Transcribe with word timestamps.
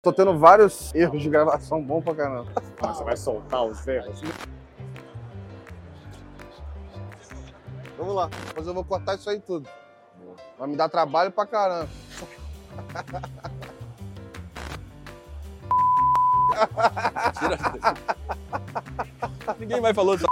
Tô 0.00 0.12
tendo 0.12 0.38
vários 0.38 0.94
erros 0.94 1.20
de 1.20 1.28
gravação 1.28 1.82
bom 1.82 2.00
pra 2.00 2.14
caramba. 2.14 2.52
Você 2.80 3.02
vai 3.02 3.16
soltar 3.16 3.64
os 3.64 3.84
erros? 3.84 4.22
Vamos 7.98 8.14
lá, 8.14 8.30
depois 8.46 8.64
eu 8.64 8.74
vou 8.74 8.84
cortar 8.84 9.16
isso 9.16 9.28
aí 9.28 9.40
tudo. 9.40 9.68
Vai 10.56 10.68
me 10.68 10.76
dar 10.76 10.88
trabalho 10.88 11.32
pra 11.32 11.44
caramba. 11.44 11.88
Ninguém 19.58 19.80
vai 19.80 19.92
falando 19.92 20.20
essa 20.20 20.28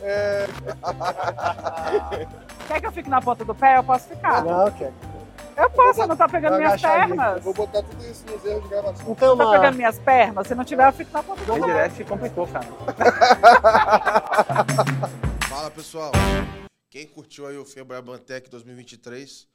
É... 0.00 0.46
Quer 2.68 2.80
que 2.80 2.86
eu 2.86 2.92
fique 2.92 3.10
na 3.10 3.20
ponta 3.20 3.44
do 3.44 3.54
pé? 3.54 3.76
Eu 3.76 3.84
posso 3.84 4.08
ficar. 4.08 4.42
Não, 4.42 4.70
quer. 4.70 4.90
Eu 5.56 5.70
posso, 5.70 6.06
não 6.06 6.16
tá 6.16 6.28
pegando 6.28 6.56
minhas 6.56 6.80
pernas. 6.80 7.36
Eu 7.36 7.42
vou 7.42 7.54
botar 7.54 7.82
tudo 7.82 8.04
isso 8.04 8.24
nos 8.26 8.44
erros 8.44 8.62
de 8.64 8.68
gravação. 8.68 9.10
Então, 9.10 9.36
Tá 9.36 9.44
mano, 9.44 9.60
pegando 9.60 9.76
minhas 9.76 9.98
pernas? 9.98 10.46
Se 10.48 10.54
não 10.54 10.64
tiver, 10.64 10.88
eu 10.88 10.92
fico 10.92 11.12
na 11.12 11.22
ponta 11.22 11.44
do 11.44 11.54
direct 11.54 12.04
complicou, 12.04 12.46
cara. 12.48 12.66
Fala 15.48 15.70
pessoal, 15.70 16.10
quem 16.90 17.06
curtiu 17.06 17.46
aí 17.46 17.56
o 17.56 17.64
Febrabantec 17.64 18.50
2023 18.50 19.46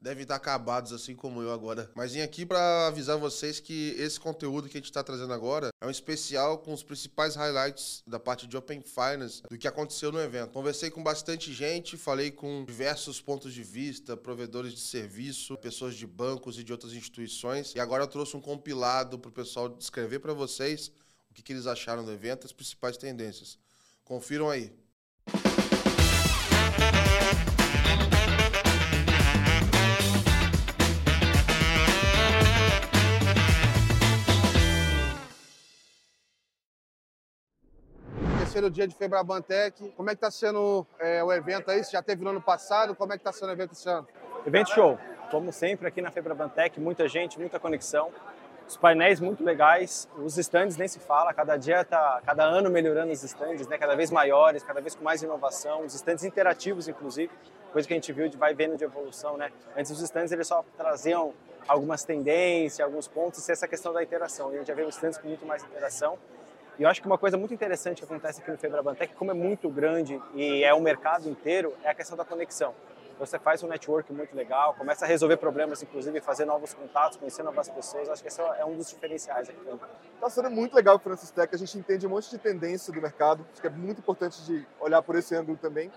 deve 0.00 0.22
estar 0.22 0.36
acabados 0.36 0.92
assim 0.92 1.14
como 1.14 1.42
eu 1.42 1.52
agora. 1.52 1.90
Mas 1.94 2.12
vim 2.12 2.20
aqui 2.20 2.46
para 2.46 2.86
avisar 2.86 3.18
vocês 3.18 3.60
que 3.60 3.94
esse 3.98 4.18
conteúdo 4.18 4.68
que 4.68 4.76
a 4.76 4.80
gente 4.80 4.90
está 4.90 5.02
trazendo 5.02 5.32
agora 5.32 5.70
é 5.80 5.86
um 5.86 5.90
especial 5.90 6.58
com 6.58 6.72
os 6.72 6.82
principais 6.82 7.34
highlights 7.36 8.02
da 8.06 8.18
parte 8.18 8.46
de 8.46 8.56
Open 8.56 8.82
Finance 8.82 9.42
do 9.48 9.58
que 9.58 9.68
aconteceu 9.68 10.10
no 10.10 10.20
evento. 10.20 10.50
Conversei 10.50 10.90
com 10.90 11.02
bastante 11.02 11.52
gente, 11.52 11.96
falei 11.96 12.30
com 12.30 12.64
diversos 12.64 13.20
pontos 13.20 13.52
de 13.52 13.62
vista, 13.62 14.16
provedores 14.16 14.72
de 14.72 14.80
serviço, 14.80 15.56
pessoas 15.58 15.94
de 15.94 16.06
bancos 16.06 16.58
e 16.58 16.64
de 16.64 16.72
outras 16.72 16.92
instituições. 16.92 17.74
E 17.74 17.80
agora 17.80 18.04
eu 18.04 18.08
trouxe 18.08 18.36
um 18.36 18.40
compilado 18.40 19.18
para 19.18 19.28
o 19.28 19.32
pessoal 19.32 19.68
descrever 19.68 20.20
para 20.20 20.32
vocês 20.32 20.90
o 21.30 21.34
que, 21.34 21.42
que 21.42 21.52
eles 21.52 21.66
acharam 21.66 22.04
do 22.04 22.10
evento, 22.10 22.46
as 22.46 22.52
principais 22.52 22.96
tendências. 22.96 23.58
Confiram 24.04 24.50
aí. 24.50 24.72
Terceiro 38.60 38.74
dia 38.74 38.86
de 38.86 38.94
Febrabantec. 38.94 39.90
Como 39.96 40.10
é 40.10 40.14
que 40.14 40.20
tá 40.20 40.30
sendo 40.30 40.86
é, 40.98 41.24
o 41.24 41.32
evento 41.32 41.70
aí? 41.70 41.82
Você 41.82 41.92
já 41.92 42.02
teve 42.02 42.22
no 42.22 42.28
ano 42.28 42.42
passado? 42.42 42.94
Como 42.94 43.10
é 43.10 43.16
que 43.16 43.24
tá 43.24 43.32
sendo 43.32 43.48
o 43.48 43.52
evento 43.52 43.72
esse 43.72 43.88
ano? 43.88 44.06
Evento 44.44 44.68
show. 44.68 44.98
Como 45.30 45.50
sempre 45.50 45.88
aqui 45.88 46.02
na 46.02 46.10
Febrabantec, 46.10 46.78
muita 46.78 47.08
gente, 47.08 47.38
muita 47.38 47.58
conexão. 47.58 48.10
Os 48.68 48.76
painéis 48.76 49.18
muito 49.18 49.42
legais, 49.42 50.06
os 50.18 50.36
stands 50.36 50.76
nem 50.76 50.86
se 50.86 51.00
fala, 51.00 51.32
cada 51.32 51.56
dia 51.56 51.82
tá, 51.86 52.20
cada 52.22 52.44
ano 52.44 52.68
melhorando 52.68 53.10
os 53.10 53.22
stands, 53.22 53.66
né? 53.66 53.78
Cada 53.78 53.96
vez 53.96 54.10
maiores, 54.10 54.62
cada 54.62 54.82
vez 54.82 54.94
com 54.94 55.02
mais 55.02 55.22
inovação, 55.22 55.86
os 55.86 55.94
stands 55.94 56.22
interativos 56.22 56.86
inclusive, 56.86 57.32
coisa 57.72 57.88
que 57.88 57.94
a 57.94 57.96
gente 57.96 58.12
viu 58.12 58.30
vai 58.32 58.52
vendo 58.52 58.76
de 58.76 58.84
evolução, 58.84 59.38
né? 59.38 59.50
Antes 59.74 59.90
os 59.90 60.02
stands 60.02 60.32
eles 60.32 60.46
só 60.46 60.62
traziam 60.76 61.32
algumas 61.66 62.04
tendências, 62.04 62.80
alguns 62.80 63.08
pontos, 63.08 63.48
e 63.48 63.52
essa 63.52 63.66
questão 63.66 63.90
da 63.90 64.02
interação. 64.02 64.50
A 64.50 64.52
gente 64.52 64.66
já 64.66 64.74
vê 64.74 64.82
os 64.82 64.96
stands 64.96 65.16
com 65.16 65.28
muito 65.28 65.46
mais 65.46 65.64
interação. 65.64 66.18
E 66.78 66.82
eu 66.82 66.88
acho 66.88 67.00
que 67.00 67.06
uma 67.06 67.18
coisa 67.18 67.36
muito 67.36 67.52
interessante 67.52 67.98
que 67.98 68.04
acontece 68.04 68.40
aqui 68.40 68.50
no 68.50 68.58
Febrabantec, 68.58 69.14
como 69.14 69.30
é 69.30 69.34
muito 69.34 69.68
grande 69.68 70.20
e 70.34 70.64
é 70.64 70.72
o 70.72 70.80
mercado 70.80 71.28
inteiro, 71.28 71.74
é 71.82 71.90
a 71.90 71.94
questão 71.94 72.16
da 72.16 72.24
conexão. 72.24 72.74
Você 73.18 73.38
faz 73.38 73.62
um 73.62 73.68
network 73.68 74.10
muito 74.14 74.34
legal, 74.34 74.72
começa 74.72 75.04
a 75.04 75.08
resolver 75.08 75.36
problemas, 75.36 75.82
inclusive 75.82 76.22
fazer 76.22 76.46
novos 76.46 76.72
contatos, 76.72 77.18
conhecer 77.18 77.42
novas 77.42 77.68
pessoas. 77.68 78.08
Acho 78.08 78.22
que 78.22 78.28
esse 78.28 78.40
é 78.40 78.64
um 78.64 78.74
dos 78.74 78.88
diferenciais 78.88 79.50
aqui. 79.50 79.60
Está 80.14 80.30
sendo 80.30 80.50
muito 80.50 80.74
legal 80.74 80.96
o 80.96 80.98
Francis 80.98 81.30
Tech, 81.30 81.54
a 81.54 81.58
gente 81.58 81.76
entende 81.76 82.06
um 82.06 82.10
monte 82.10 82.30
de 82.30 82.38
tendência 82.38 82.90
do 82.90 83.00
mercado, 83.00 83.46
acho 83.52 83.60
que 83.60 83.66
é 83.66 83.70
muito 83.70 83.98
importante 83.98 84.42
de 84.46 84.66
olhar 84.80 85.02
por 85.02 85.16
esse 85.16 85.34
ângulo 85.34 85.58
também. 85.58 85.92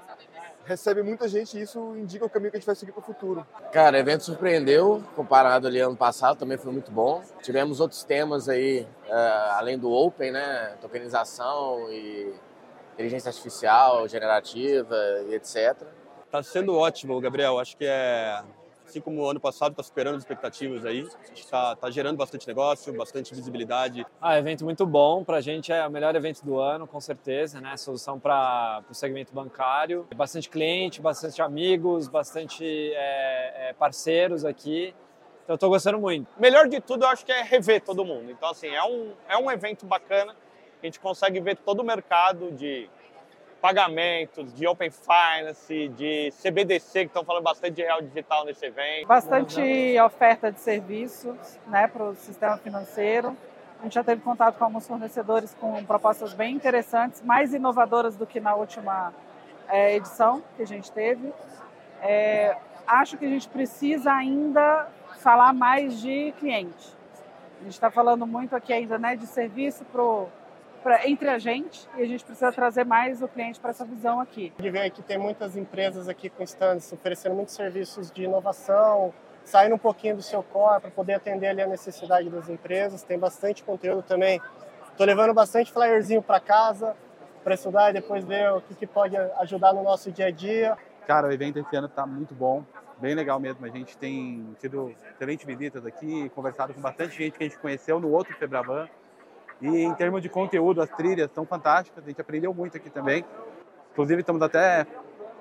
Recebe 0.65 1.03
muita 1.03 1.27
gente 1.27 1.57
e 1.57 1.61
isso 1.61 1.95
indica 1.97 2.25
o 2.25 2.29
caminho 2.29 2.51
que 2.51 2.57
a 2.57 2.59
gente 2.59 2.65
vai 2.67 2.75
seguir 2.75 2.91
para 2.91 3.01
o 3.01 3.03
futuro. 3.03 3.45
Cara, 3.71 3.97
o 3.97 3.99
evento 3.99 4.23
surpreendeu, 4.23 5.03
comparado 5.15 5.67
ali 5.67 5.79
ano 5.79 5.95
passado, 5.95 6.37
também 6.37 6.57
foi 6.57 6.71
muito 6.71 6.91
bom. 6.91 7.21
Tivemos 7.41 7.81
outros 7.81 8.03
temas 8.03 8.47
aí, 8.47 8.87
eh, 9.07 9.47
além 9.57 9.77
do 9.77 9.91
Open, 9.91 10.31
né? 10.31 10.75
Tokenização 10.79 11.91
e 11.91 12.33
inteligência 12.93 13.29
artificial, 13.29 14.07
generativa 14.07 14.95
e 15.27 15.35
etc. 15.35 15.75
Tá 16.31 16.41
sendo 16.41 16.75
ótimo, 16.75 17.19
Gabriel. 17.19 17.59
Acho 17.59 17.75
que 17.75 17.85
é 17.85 18.41
assim 18.93 19.01
como 19.01 19.21
o 19.21 19.29
ano 19.29 19.39
passado 19.39 19.71
está 19.71 19.81
superando 19.81 20.15
as 20.15 20.21
expectativas 20.21 20.85
aí. 20.85 21.07
Está 21.33 21.75
tá 21.75 21.89
gerando 21.89 22.17
bastante 22.17 22.47
negócio, 22.47 22.93
bastante 22.93 23.33
visibilidade. 23.33 24.05
Ah, 24.21 24.37
evento 24.37 24.63
muito 24.63 24.85
bom. 24.85 25.23
Para 25.23 25.37
a 25.37 25.41
gente 25.41 25.71
é 25.71 25.85
o 25.85 25.91
melhor 25.91 26.15
evento 26.15 26.45
do 26.45 26.59
ano, 26.59 26.85
com 26.85 26.99
certeza, 26.99 27.59
né? 27.59 27.75
Solução 27.75 28.19
para 28.19 28.83
o 28.89 28.93
segmento 28.93 29.33
bancário. 29.33 30.07
Bastante 30.15 30.47
cliente, 30.47 31.01
bastante 31.01 31.41
amigos, 31.41 32.07
bastante 32.07 32.63
é, 32.65 33.69
é, 33.69 33.73
parceiros 33.73 34.45
aqui. 34.45 34.93
Então, 35.43 35.55
estou 35.55 35.69
gostando 35.69 35.99
muito. 35.99 36.27
melhor 36.39 36.69
de 36.69 36.79
tudo, 36.79 37.03
eu 37.03 37.09
acho 37.09 37.25
que 37.25 37.31
é 37.31 37.41
rever 37.41 37.81
todo 37.81 38.05
mundo. 38.05 38.31
Então, 38.31 38.49
assim, 38.49 38.67
é 38.67 38.83
um, 38.83 39.11
é 39.27 39.37
um 39.37 39.51
evento 39.51 39.85
bacana. 39.85 40.35
A 40.81 40.85
gente 40.85 40.99
consegue 40.99 41.39
ver 41.39 41.57
todo 41.57 41.79
o 41.79 41.83
mercado 41.83 42.51
de 42.51 42.89
pagamentos, 43.63 44.53
de 44.53 44.67
Open 44.67 44.91
Finance, 44.91 45.87
de 45.87 46.33
CBDC, 46.41 46.99
que 46.99 47.05
estão 47.05 47.23
falando 47.23 47.43
bastante 47.43 47.75
de 47.75 47.81
real 47.81 48.01
digital 48.01 48.43
nesse 48.43 48.65
evento. 48.65 49.07
Bastante 49.07 49.97
oferta 50.05 50.51
de 50.51 50.59
serviços 50.59 51.57
né, 51.67 51.87
para 51.87 52.03
o 52.03 52.13
sistema 52.13 52.57
financeiro. 52.57 53.37
A 53.79 53.83
gente 53.83 53.93
já 53.93 54.03
teve 54.03 54.21
contato 54.21 54.57
com 54.57 54.65
alguns 54.65 54.85
fornecedores 54.85 55.55
com 55.61 55.81
propostas 55.85 56.33
bem 56.33 56.53
interessantes, 56.53 57.21
mais 57.21 57.53
inovadoras 57.53 58.17
do 58.17 58.27
que 58.27 58.41
na 58.41 58.53
última 58.53 59.13
é, 59.69 59.95
edição 59.95 60.43
que 60.57 60.63
a 60.63 60.67
gente 60.67 60.91
teve. 60.91 61.31
É, 62.01 62.57
acho 62.85 63.17
que 63.17 63.23
a 63.23 63.29
gente 63.29 63.47
precisa 63.47 64.11
ainda 64.11 64.89
falar 65.19 65.53
mais 65.53 66.01
de 66.01 66.33
cliente. 66.37 66.93
A 67.61 67.63
gente 67.63 67.75
está 67.75 67.89
falando 67.89 68.27
muito 68.27 68.57
aqui 68.57 68.73
ainda 68.73 68.99
né, 68.99 69.15
de 69.15 69.25
serviço 69.25 69.85
pro, 69.85 70.27
pra, 70.83 71.07
entre 71.07 71.29
a 71.29 71.39
gente 71.39 71.87
e 71.97 72.03
a 72.03 72.05
gente 72.05 72.23
precisa 72.23 72.51
trazer 72.51 72.85
mais 72.85 73.21
o 73.21 73.27
cliente 73.27 73.59
para 73.59 73.71
essa 73.71 73.85
visão 73.85 74.19
aqui. 74.19 74.53
de 74.59 74.69
ver 74.69 74.91
que 74.91 75.01
tem 75.01 75.17
muitas 75.17 75.55
empresas 75.55 76.09
aqui 76.09 76.29
com 76.29 76.43
stands 76.43 76.91
oferecendo 76.91 77.33
muitos 77.33 77.55
serviços 77.55 78.11
de 78.11 78.23
inovação, 78.23 79.13
saindo 79.43 79.75
um 79.75 79.79
pouquinho 79.79 80.17
do 80.17 80.21
seu 80.21 80.43
core 80.43 80.81
para 80.81 80.91
poder 80.91 81.13
atender 81.13 81.47
ali 81.47 81.61
a 81.61 81.67
necessidade 81.67 82.29
das 82.29 82.49
empresas. 82.49 83.01
Tem 83.01 83.17
bastante 83.17 83.63
conteúdo 83.63 84.03
também. 84.03 84.41
Estou 84.91 85.07
levando 85.07 85.33
bastante 85.33 85.71
flyerzinho 85.71 86.21
para 86.21 86.39
casa 86.39 86.95
para 87.43 87.55
estudar 87.55 87.89
e 87.89 87.93
depois 87.93 88.23
ver 88.23 88.51
o 88.51 88.61
que, 88.61 88.73
que 88.73 88.87
pode 88.87 89.17
ajudar 89.17 89.73
no 89.73 89.83
nosso 89.83 90.11
dia 90.11 90.27
a 90.27 90.31
dia. 90.31 90.77
Cara, 91.05 91.27
o 91.27 91.31
evento 91.31 91.59
esse 91.59 91.75
ano 91.75 91.87
está 91.87 92.05
muito 92.05 92.33
bom, 92.33 92.63
bem 92.97 93.13
legal 93.13 93.39
mesmo. 93.39 93.65
A 93.65 93.69
gente 93.69 93.97
tem 93.97 94.55
tido 94.59 94.93
excelentes 95.13 95.45
visitas 95.45 95.85
aqui, 95.85 96.29
conversado 96.29 96.73
com 96.73 96.79
bastante 96.79 97.17
gente 97.17 97.37
que 97.37 97.43
a 97.43 97.47
gente 97.47 97.59
conheceu 97.59 97.99
no 97.99 98.11
outro 98.11 98.33
Febraban. 98.37 98.87
E 99.63 99.81
em 99.81 99.93
termos 99.95 100.21
de 100.21 100.27
conteúdo, 100.27 100.81
as 100.81 100.89
trilhas 100.89 101.31
são 101.31 101.45
fantásticas, 101.45 102.03
a 102.03 102.07
gente 102.07 102.19
aprendeu 102.19 102.53
muito 102.53 102.75
aqui 102.75 102.89
também. 102.89 103.23
Inclusive, 103.93 104.19
estamos 104.19 104.41
até 104.41 104.85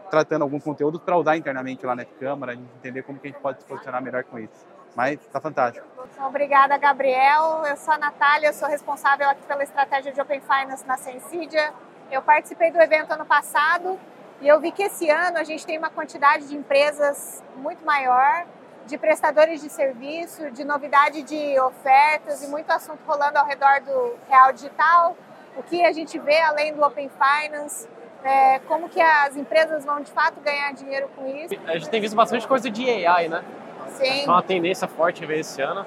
tratando 0.09 0.43
alguns 0.43 0.63
conteúdos 0.63 1.01
para 1.01 1.17
usar 1.17 1.37
internamente 1.37 1.85
lá 1.85 1.97
na 1.97 2.05
Câmara, 2.05 2.53
a 2.53 2.55
gente 2.55 2.71
entender 2.77 3.03
como 3.03 3.19
que 3.19 3.27
a 3.27 3.31
gente 3.33 3.41
pode 3.41 3.61
se 3.61 3.67
posicionar 3.67 4.01
melhor 4.01 4.23
com 4.23 4.39
isso. 4.39 4.65
Mas 4.95 5.21
está 5.21 5.41
fantástico. 5.41 5.85
Obrigada, 6.25 6.77
Gabriel. 6.79 7.65
Eu 7.67 7.77
sou 7.77 7.95
a 7.95 7.99
Natália, 7.99 8.51
eu 8.51 8.53
sou 8.53 8.69
responsável 8.69 9.29
aqui 9.29 9.43
pela 9.43 9.65
estratégia 9.65 10.13
de 10.13 10.21
Open 10.21 10.41
Finance 10.41 10.87
na 10.87 10.97
Sensidia. 10.97 11.73
Eu 12.09 12.23
participei 12.23 12.71
do 12.71 12.79
evento 12.79 13.11
ano 13.11 13.27
passado 13.27 13.99
e 14.41 14.47
eu 14.47 14.61
vi 14.61 14.71
que 14.71 14.85
esse 14.85 15.11
ano 15.11 15.39
a 15.39 15.45
gente 15.45 15.67
tem 15.67 15.79
uma 15.79 15.91
quantidade 15.91 16.47
de 16.47 16.55
empresas 16.55 17.43
muito 17.57 17.85
maior, 17.85 18.47
de 18.87 18.99
prestadores 18.99 19.61
de 19.63 19.71
serviço, 19.71 20.51
de 20.51 20.65
novidade 20.65 21.23
de 21.23 21.59
ofertas 21.61 22.43
e 22.43 22.49
muito 22.49 22.71
assunto 22.71 23.01
rolando 23.07 23.39
ao 23.39 23.47
redor 23.47 23.81
do 23.81 24.15
real 24.29 24.53
digital. 24.53 25.17
O 25.57 25.63
que 25.63 25.85
a 25.85 25.93
gente 25.93 26.19
vê 26.19 26.41
além 26.41 26.75
do 26.75 26.83
Open 26.83 27.11
Finance, 27.11 27.89
é, 28.25 28.59
como 28.61 28.89
que 28.89 29.01
as 29.01 29.37
empresas 29.37 29.85
vão 29.85 30.01
de 30.01 30.11
fato 30.11 30.41
ganhar 30.41 30.73
dinheiro 30.73 31.09
com 31.15 31.27
isso. 31.27 31.55
A 31.67 31.75
gente 31.75 31.91
tem 31.91 32.01
visto 32.01 32.15
bastante 32.15 32.47
coisa 32.47 32.71
de 32.71 33.07
AI, 33.07 33.29
né? 33.29 33.45
Sim. 33.91 34.25
É 34.25 34.29
uma 34.29 34.43
tendência 34.43 34.89
forte 34.89 35.25
ver 35.27 35.41
esse 35.41 35.61
ano. 35.61 35.85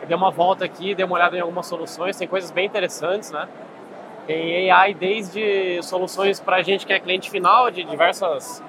Eu 0.00 0.06
dei 0.06 0.16
uma 0.16 0.30
volta 0.30 0.64
aqui, 0.64 0.94
dei 0.94 1.04
uma 1.04 1.14
olhada 1.14 1.36
em 1.36 1.40
algumas 1.40 1.66
soluções, 1.66 2.16
tem 2.16 2.26
coisas 2.26 2.50
bem 2.50 2.66
interessantes, 2.66 3.30
né? 3.30 3.48
Tem 4.26 4.70
AI 4.70 4.92
desde 4.92 5.80
soluções 5.82 6.40
para 6.40 6.56
a 6.56 6.62
gente 6.62 6.84
que 6.84 6.92
é 6.92 6.98
cliente 6.98 7.30
final 7.30 7.70
de 7.70 7.84
diversas, 7.84 8.62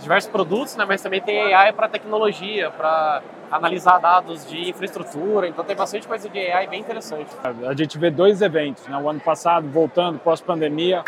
diversos 0.00 0.30
produtos, 0.30 0.76
né? 0.76 0.84
Mas 0.86 1.02
também 1.02 1.20
tem 1.20 1.54
AI 1.54 1.72
para 1.72 1.88
tecnologia, 1.88 2.70
para 2.70 3.22
analisar 3.50 3.98
dados 3.98 4.46
de 4.46 4.70
infraestrutura. 4.70 5.48
Então 5.48 5.64
tem 5.64 5.76
bastante 5.76 6.06
coisa 6.06 6.28
de 6.28 6.38
AI 6.38 6.66
bem 6.66 6.80
interessante. 6.80 7.30
A 7.42 7.74
gente 7.74 7.98
vê 7.98 8.10
dois 8.10 8.42
eventos, 8.42 8.86
né? 8.86 8.96
O 8.98 9.08
ano 9.08 9.20
passado 9.20 9.68
voltando 9.68 10.18
pós-pandemia, 10.18 11.04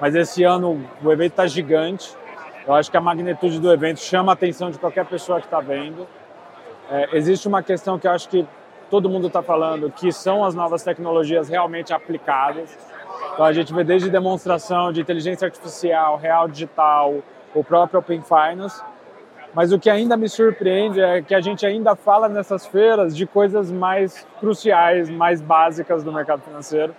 mas 0.00 0.14
esse 0.14 0.44
ano 0.44 0.84
o 1.02 1.12
evento 1.12 1.32
está 1.32 1.46
gigante. 1.46 2.14
Eu 2.66 2.74
acho 2.74 2.90
que 2.90 2.96
a 2.96 3.00
magnitude 3.00 3.60
do 3.60 3.72
evento 3.72 4.00
chama 4.00 4.32
a 4.32 4.34
atenção 4.34 4.70
de 4.70 4.78
qualquer 4.78 5.06
pessoa 5.06 5.40
que 5.40 5.46
está 5.46 5.60
vendo. 5.60 6.06
é, 6.90 7.16
existe 7.16 7.48
uma 7.48 7.62
questão 7.62 7.98
que 7.98 8.06
eu 8.06 8.12
acho 8.12 8.28
que 8.28 8.46
todo 8.90 9.08
mundo 9.08 9.26
está 9.26 9.42
falando, 9.42 9.90
que 9.90 10.12
são 10.12 10.44
as 10.44 10.54
novas 10.54 10.82
tecnologias 10.82 11.48
realmente 11.48 11.92
aplicadas. 11.92 12.76
Então 13.32 13.44
a 13.44 13.52
gente 13.52 13.72
vê 13.72 13.82
desde 13.84 14.08
demonstração 14.08 14.92
de 14.92 15.00
inteligência 15.00 15.46
artificial, 15.46 16.16
real 16.16 16.48
digital, 16.48 17.22
o 17.54 17.64
próprio 17.64 18.00
Open 18.00 18.22
Finance. 18.22 18.82
Mas 19.54 19.72
o 19.72 19.78
que 19.78 19.88
ainda 19.88 20.16
me 20.16 20.28
surpreende 20.28 21.00
é 21.00 21.22
que 21.22 21.34
a 21.34 21.40
gente 21.40 21.64
ainda 21.64 21.96
fala 21.96 22.28
nessas 22.28 22.66
feiras 22.66 23.16
de 23.16 23.26
coisas 23.26 23.72
mais 23.72 24.26
cruciais, 24.38 25.08
mais 25.08 25.40
básicas 25.40 26.04
do 26.04 26.12
mercado 26.12 26.42
financeiro. 26.42 26.94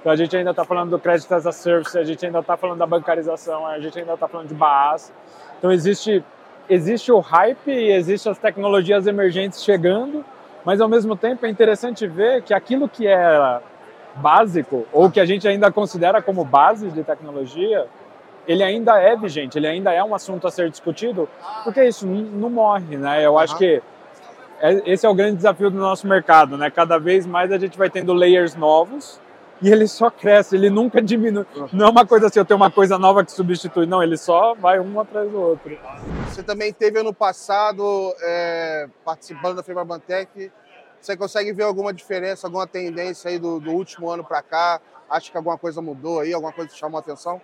Então 0.00 0.12
a 0.12 0.16
gente 0.16 0.34
ainda 0.36 0.50
está 0.50 0.64
falando 0.64 0.90
do 0.90 0.98
crédito 0.98 1.30
as 1.32 1.46
a 1.46 1.52
service, 1.52 1.98
a 1.98 2.04
gente 2.04 2.24
ainda 2.24 2.38
está 2.38 2.56
falando 2.56 2.78
da 2.78 2.86
bancarização, 2.86 3.66
a 3.66 3.78
gente 3.78 3.98
ainda 3.98 4.14
está 4.14 4.26
falando 4.26 4.48
de 4.48 4.54
BAAS. 4.54 5.12
Então 5.58 5.70
existe 5.70 6.24
existe 6.68 7.10
o 7.10 7.18
hype 7.18 7.70
e 7.70 7.92
existe 7.92 8.28
as 8.28 8.38
tecnologias 8.38 9.06
emergentes 9.06 9.64
chegando, 9.64 10.24
mas 10.64 10.80
ao 10.80 10.88
mesmo 10.88 11.16
tempo 11.16 11.46
é 11.46 11.48
interessante 11.48 12.06
ver 12.06 12.42
que 12.42 12.52
aquilo 12.52 12.88
que 12.88 13.06
é 13.06 13.60
básico 14.16 14.86
ou 14.92 15.10
que 15.10 15.20
a 15.20 15.24
gente 15.24 15.48
ainda 15.48 15.70
considera 15.72 16.20
como 16.20 16.44
base 16.44 16.90
de 16.90 17.02
tecnologia, 17.02 17.86
ele 18.48 18.64
ainda 18.64 18.98
é 18.98 19.14
vigente, 19.14 19.58
ele 19.58 19.66
ainda 19.66 19.92
é 19.92 20.02
um 20.02 20.14
assunto 20.14 20.46
a 20.46 20.50
ser 20.50 20.70
discutido, 20.70 21.28
porque 21.62 21.84
isso 21.84 22.06
não 22.06 22.48
morre, 22.48 22.96
né? 22.96 23.24
Eu 23.24 23.32
uhum. 23.32 23.38
acho 23.38 23.58
que 23.58 23.82
é, 24.58 24.90
esse 24.90 25.04
é 25.04 25.08
o 25.08 25.14
grande 25.14 25.36
desafio 25.36 25.70
do 25.70 25.76
nosso 25.76 26.06
mercado, 26.06 26.56
né? 26.56 26.70
Cada 26.70 26.98
vez 26.98 27.26
mais 27.26 27.52
a 27.52 27.58
gente 27.58 27.76
vai 27.76 27.90
tendo 27.90 28.14
layers 28.14 28.56
novos 28.56 29.20
e 29.60 29.70
ele 29.70 29.86
só 29.86 30.10
cresce, 30.10 30.56
ele 30.56 30.70
nunca 30.70 31.00
diminui. 31.02 31.44
Não 31.74 31.88
é 31.88 31.90
uma 31.90 32.06
coisa 32.06 32.28
assim, 32.28 32.38
eu 32.38 32.44
tenho 32.44 32.56
uma 32.56 32.70
coisa 32.70 32.98
nova 32.98 33.22
que 33.22 33.30
substitui, 33.30 33.84
não, 33.84 34.02
ele 34.02 34.16
só 34.16 34.54
vai 34.54 34.80
um 34.80 34.98
atrás 34.98 35.30
do 35.30 35.38
outro. 35.38 35.78
Você 36.28 36.42
também 36.42 36.72
teve 36.72 36.98
ano 36.98 37.12
passado 37.12 38.14
é, 38.22 38.88
participando 39.04 39.56
da 39.56 39.62
Feira 39.62 39.84
Bantec. 39.84 40.50
Você 40.98 41.16
consegue 41.16 41.52
ver 41.52 41.64
alguma 41.64 41.92
diferença, 41.92 42.46
alguma 42.46 42.66
tendência 42.66 43.30
aí 43.30 43.38
do, 43.38 43.60
do 43.60 43.70
último 43.72 44.10
ano 44.10 44.24
para 44.24 44.42
cá? 44.42 44.80
Acha 45.08 45.30
que 45.30 45.36
alguma 45.36 45.58
coisa 45.58 45.82
mudou 45.82 46.20
aí, 46.20 46.32
alguma 46.32 46.52
coisa 46.52 46.74
chamou 46.74 46.96
a 46.96 47.00
atenção? 47.00 47.40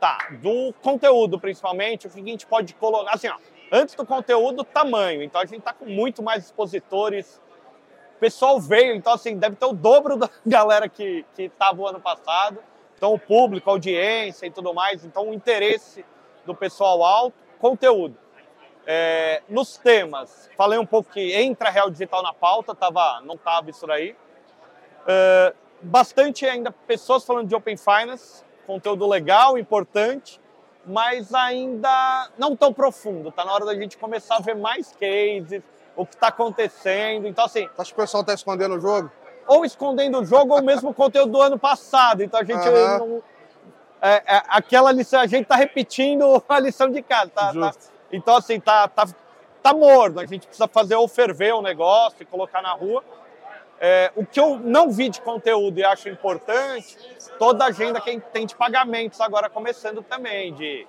Tá, 0.00 0.28
do 0.40 0.72
conteúdo 0.80 1.40
principalmente, 1.40 2.06
o 2.06 2.10
que 2.10 2.20
a 2.20 2.24
gente 2.24 2.46
pode 2.46 2.72
colocar, 2.74 3.14
assim, 3.14 3.28
ó, 3.28 3.36
antes 3.72 3.94
do 3.94 4.06
conteúdo, 4.06 4.62
tamanho. 4.62 5.22
Então 5.22 5.40
a 5.40 5.44
gente 5.44 5.58
está 5.58 5.72
com 5.72 5.86
muito 5.86 6.22
mais 6.22 6.44
expositores, 6.44 7.40
o 8.16 8.20
pessoal 8.20 8.60
veio, 8.60 8.94
então 8.94 9.12
assim, 9.12 9.36
deve 9.36 9.56
ter 9.56 9.66
o 9.66 9.72
dobro 9.72 10.16
da 10.16 10.30
galera 10.46 10.88
que 10.88 11.24
estava 11.36 11.80
o 11.80 11.86
ano 11.86 12.00
passado. 12.00 12.58
Então 12.96 13.14
o 13.14 13.18
público, 13.18 13.70
a 13.70 13.72
audiência 13.72 14.46
e 14.46 14.50
tudo 14.50 14.74
mais, 14.74 15.04
então 15.04 15.30
o 15.30 15.34
interesse 15.34 16.04
do 16.44 16.54
pessoal 16.54 17.04
alto, 17.04 17.36
conteúdo. 17.58 18.16
É, 18.86 19.42
nos 19.48 19.76
temas, 19.76 20.48
falei 20.56 20.78
um 20.78 20.86
pouco 20.86 21.12
que 21.12 21.32
entra 21.34 21.70
Real 21.70 21.90
Digital 21.90 22.22
na 22.22 22.32
pauta, 22.32 22.74
tava, 22.74 23.20
não 23.20 23.34
estava 23.34 23.68
isso 23.68 23.90
aí. 23.90 24.16
É, 25.06 25.54
bastante 25.82 26.46
ainda 26.46 26.72
pessoas 26.72 27.24
falando 27.24 27.46
de 27.46 27.54
Open 27.54 27.76
Finance, 27.76 28.44
conteúdo 28.68 29.06
legal, 29.06 29.56
importante, 29.56 30.38
mas 30.84 31.32
ainda 31.32 32.28
não 32.36 32.54
tão 32.54 32.70
profundo. 32.70 33.30
Está 33.30 33.42
na 33.42 33.52
hora 33.54 33.64
da 33.64 33.74
gente 33.74 33.96
começar 33.96 34.36
a 34.36 34.40
ver 34.40 34.54
mais 34.54 34.92
cases, 34.92 35.62
o 35.96 36.04
que 36.04 36.14
está 36.14 36.28
acontecendo. 36.28 37.26
Então, 37.26 37.46
assim. 37.46 37.66
Acho 37.78 37.94
que 37.94 37.98
o 37.98 38.02
pessoal 38.02 38.20
está 38.20 38.34
escondendo 38.34 38.74
o 38.74 38.80
jogo? 38.80 39.10
Ou 39.46 39.64
escondendo 39.64 40.20
o 40.20 40.24
jogo, 40.24 40.54
ou 40.54 40.62
mesmo 40.62 40.90
o 40.90 40.94
conteúdo 40.94 41.32
do 41.32 41.40
ano 41.40 41.58
passado. 41.58 42.22
Então 42.22 42.38
a 42.38 42.44
gente 42.44 42.68
uhum. 42.68 42.98
não. 42.98 43.22
É, 44.00 44.36
é, 44.36 44.42
aquela 44.48 44.92
lição, 44.92 45.18
a 45.18 45.26
gente 45.26 45.44
está 45.44 45.56
repetindo 45.56 46.42
a 46.46 46.60
lição 46.60 46.90
de 46.90 47.02
casa. 47.02 47.30
Tá, 47.34 47.52
tá, 47.52 47.72
então, 48.12 48.36
assim, 48.36 48.60
tá, 48.60 48.86
tá, 48.86 49.08
tá 49.62 49.72
morno. 49.72 50.20
A 50.20 50.26
gente 50.26 50.46
precisa 50.46 50.68
fazer 50.68 50.94
ou 50.96 51.08
ferver 51.08 51.54
o 51.54 51.62
negócio 51.62 52.18
e 52.20 52.26
colocar 52.26 52.60
na 52.60 52.72
rua. 52.72 53.02
É, 53.80 54.10
o 54.16 54.26
que 54.26 54.40
eu 54.40 54.58
não 54.58 54.90
vi 54.90 55.08
de 55.08 55.20
conteúdo 55.20 55.78
e 55.78 55.84
acho 55.84 56.08
importante, 56.08 56.96
toda 57.38 57.64
a 57.64 57.68
agenda 57.68 58.00
que 58.00 58.18
tem 58.32 58.44
de 58.44 58.56
pagamentos 58.56 59.20
agora 59.20 59.48
começando 59.48 60.02
também, 60.02 60.52
de 60.54 60.86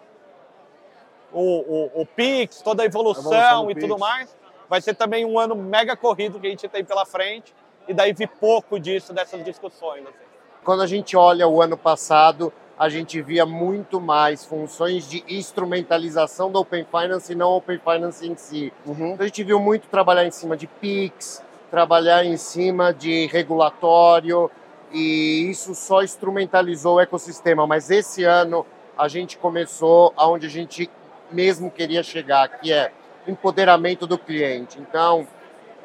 o, 1.31 1.41
o, 1.41 2.01
o 2.01 2.05
Pix, 2.05 2.61
toda 2.61 2.81
a 2.81 2.85
evolução, 2.85 3.31
a 3.31 3.35
evolução 3.35 3.71
e 3.71 3.75
Pix. 3.75 3.87
tudo 3.87 3.99
mais 3.99 4.39
vai 4.69 4.79
ser 4.79 4.93
também 4.93 5.25
um 5.25 5.39
ano 5.39 5.55
mega 5.55 5.97
corrido 5.97 6.39
que 6.39 6.47
a 6.47 6.49
gente 6.49 6.67
tem 6.69 6.85
pela 6.85 7.05
frente 7.05 7.53
e 7.87 7.93
daí 7.93 8.13
vi 8.13 8.27
pouco 8.27 8.79
disso, 8.79 9.11
dessas 9.11 9.43
discussões. 9.43 10.03
Assim. 10.03 10.29
Quando 10.63 10.83
a 10.83 10.87
gente 10.87 11.17
olha 11.17 11.47
o 11.47 11.59
ano 11.59 11.75
passado, 11.75 12.53
a 12.77 12.87
gente 12.87 13.19
via 13.21 13.45
muito 13.45 13.99
mais 13.99 14.45
funções 14.45 15.09
de 15.09 15.23
instrumentalização 15.27 16.51
do 16.51 16.59
Open 16.59 16.85
Finance 16.85 17.31
e 17.31 17.35
não 17.35 17.49
Open 17.49 17.79
Finance 17.79 18.27
em 18.27 18.37
si. 18.37 18.71
Uhum. 18.85 19.13
Então 19.13 19.23
a 19.23 19.27
gente 19.27 19.43
viu 19.43 19.59
muito 19.59 19.87
trabalhar 19.87 20.25
em 20.25 20.31
cima 20.31 20.55
de 20.55 20.67
PIX, 20.67 21.43
trabalhar 21.69 22.25
em 22.25 22.37
cima 22.37 22.93
de 22.93 23.27
regulatório, 23.27 24.49
e 24.91 25.47
isso 25.49 25.75
só 25.75 26.03
instrumentalizou 26.03 26.95
o 26.95 26.99
ecossistema. 26.99 27.67
Mas 27.67 27.89
esse 27.89 28.23
ano 28.23 28.65
a 28.97 29.07
gente 29.07 29.37
começou 29.37 30.13
aonde 30.17 30.47
a 30.47 30.49
gente 30.49 30.89
mesmo 31.31 31.69
queria 31.69 32.03
chegar, 32.03 32.47
que 32.47 32.73
é 32.73 32.91
empoderamento 33.27 34.07
do 34.07 34.17
cliente. 34.17 34.79
Então, 34.79 35.27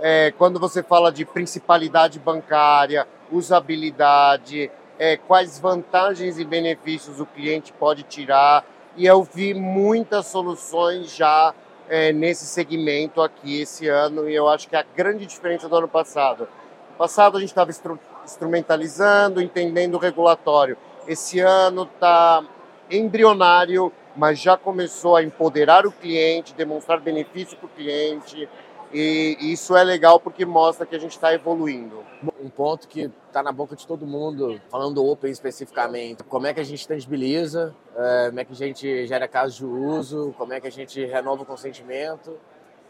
é, 0.01 0.33
quando 0.37 0.59
você 0.59 0.83
fala 0.83 1.13
de 1.13 1.25
principalidade 1.25 2.19
bancária, 2.19 3.07
usabilidade, 3.31 4.71
é, 4.99 5.17
quais 5.17 5.59
vantagens 5.59 6.39
e 6.39 6.45
benefícios 6.45 7.21
o 7.21 7.27
cliente 7.27 7.73
pode 7.73 8.03
tirar, 8.05 8.65
e 8.97 9.07
eu 9.07 9.23
vi 9.23 9.55
muitas 9.55 10.27
soluções 10.27 11.15
já 11.15 11.53
é, 11.89 12.13
nesse 12.13 12.47
segmento 12.47 13.21
aqui 13.21 13.61
esse 13.61 13.89
ano, 13.89 14.29
e 14.29 14.35
eu 14.35 14.49
acho 14.49 14.69
que 14.69 14.77
é 14.77 14.81
a 14.81 14.87
grande 14.97 15.27
diferença 15.27 15.69
do 15.69 15.77
ano 15.77 15.89
passado. 15.89 16.49
No 16.91 16.97
passado 16.97 17.37
a 17.37 17.41
gente 17.41 17.51
estava 17.51 17.71
instru 17.71 17.99
instrumentalizando, 18.25 19.41
entendendo 19.43 19.97
o 19.97 19.99
regulatório. 19.99 20.79
Esse 21.07 21.41
ano 21.41 21.83
está 21.83 22.43
embrionário 22.91 23.93
mas 24.17 24.39
já 24.39 24.57
começou 24.57 25.17
a 25.17 25.23
empoderar 25.23 25.87
o 25.87 25.93
cliente, 25.93 26.55
demonstrar 26.55 27.01
benefício 27.01 27.57
para 27.57 27.67
o 27.67 27.71
cliente. 27.71 28.49
E 28.96 29.37
isso 29.41 29.76
é 29.76 29.82
legal 29.82 30.20
porque 30.20 30.46
mostra 30.46 30.87
que 30.87 30.94
a 30.94 30.99
gente 31.00 31.11
está 31.11 31.35
evoluindo. 31.35 32.05
Um 32.41 32.49
ponto 32.49 32.87
que 32.87 33.11
está 33.26 33.43
na 33.43 33.50
boca 33.50 33.75
de 33.75 33.85
todo 33.85 34.06
mundo, 34.06 34.61
falando 34.70 34.94
do 34.94 35.05
Open 35.05 35.32
especificamente, 35.32 36.23
como 36.23 36.46
é 36.46 36.55
que 36.55 36.61
a 36.61 36.64
gente 36.64 36.87
tangibiliza, 36.87 37.75
é, 37.96 38.26
como 38.29 38.38
é 38.38 38.44
que 38.44 38.52
a 38.52 38.56
gente 38.56 39.06
gera 39.08 39.26
casos 39.26 39.56
de 39.56 39.64
uso, 39.64 40.32
como 40.38 40.52
é 40.52 40.61
que 40.61 40.69
a 40.69 40.70
gente 40.70 41.05
renova 41.06 41.43
o 41.43 41.44
consentimento 41.44 42.38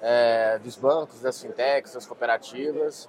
é, 0.03 0.59
dos 0.59 0.77
bancos, 0.77 1.21
das 1.21 1.41
fintechs, 1.41 1.95
das 1.95 2.05
cooperativas. 2.05 3.09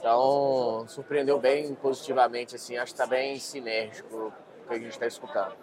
Então, 0.00 0.84
surpreendeu 0.88 1.38
bem 1.38 1.72
positivamente, 1.76 2.56
assim, 2.56 2.76
acho 2.76 2.92
que 2.92 3.00
está 3.00 3.06
bem 3.06 3.38
sinérgico 3.38 4.32
o 4.64 4.68
que 4.68 4.74
a 4.74 4.78
gente 4.78 4.90
está 4.90 5.06
escutando. 5.06 5.54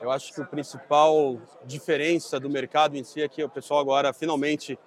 Eu 0.00 0.10
acho 0.10 0.32
que 0.32 0.40
o 0.40 0.46
principal 0.46 1.38
diferença 1.62 2.40
do 2.40 2.48
mercado 2.48 2.96
em 2.96 3.04
si 3.04 3.20
é 3.20 3.28
que 3.28 3.44
o 3.44 3.48
pessoal 3.50 3.80
agora 3.80 4.14
finalmente 4.14 4.78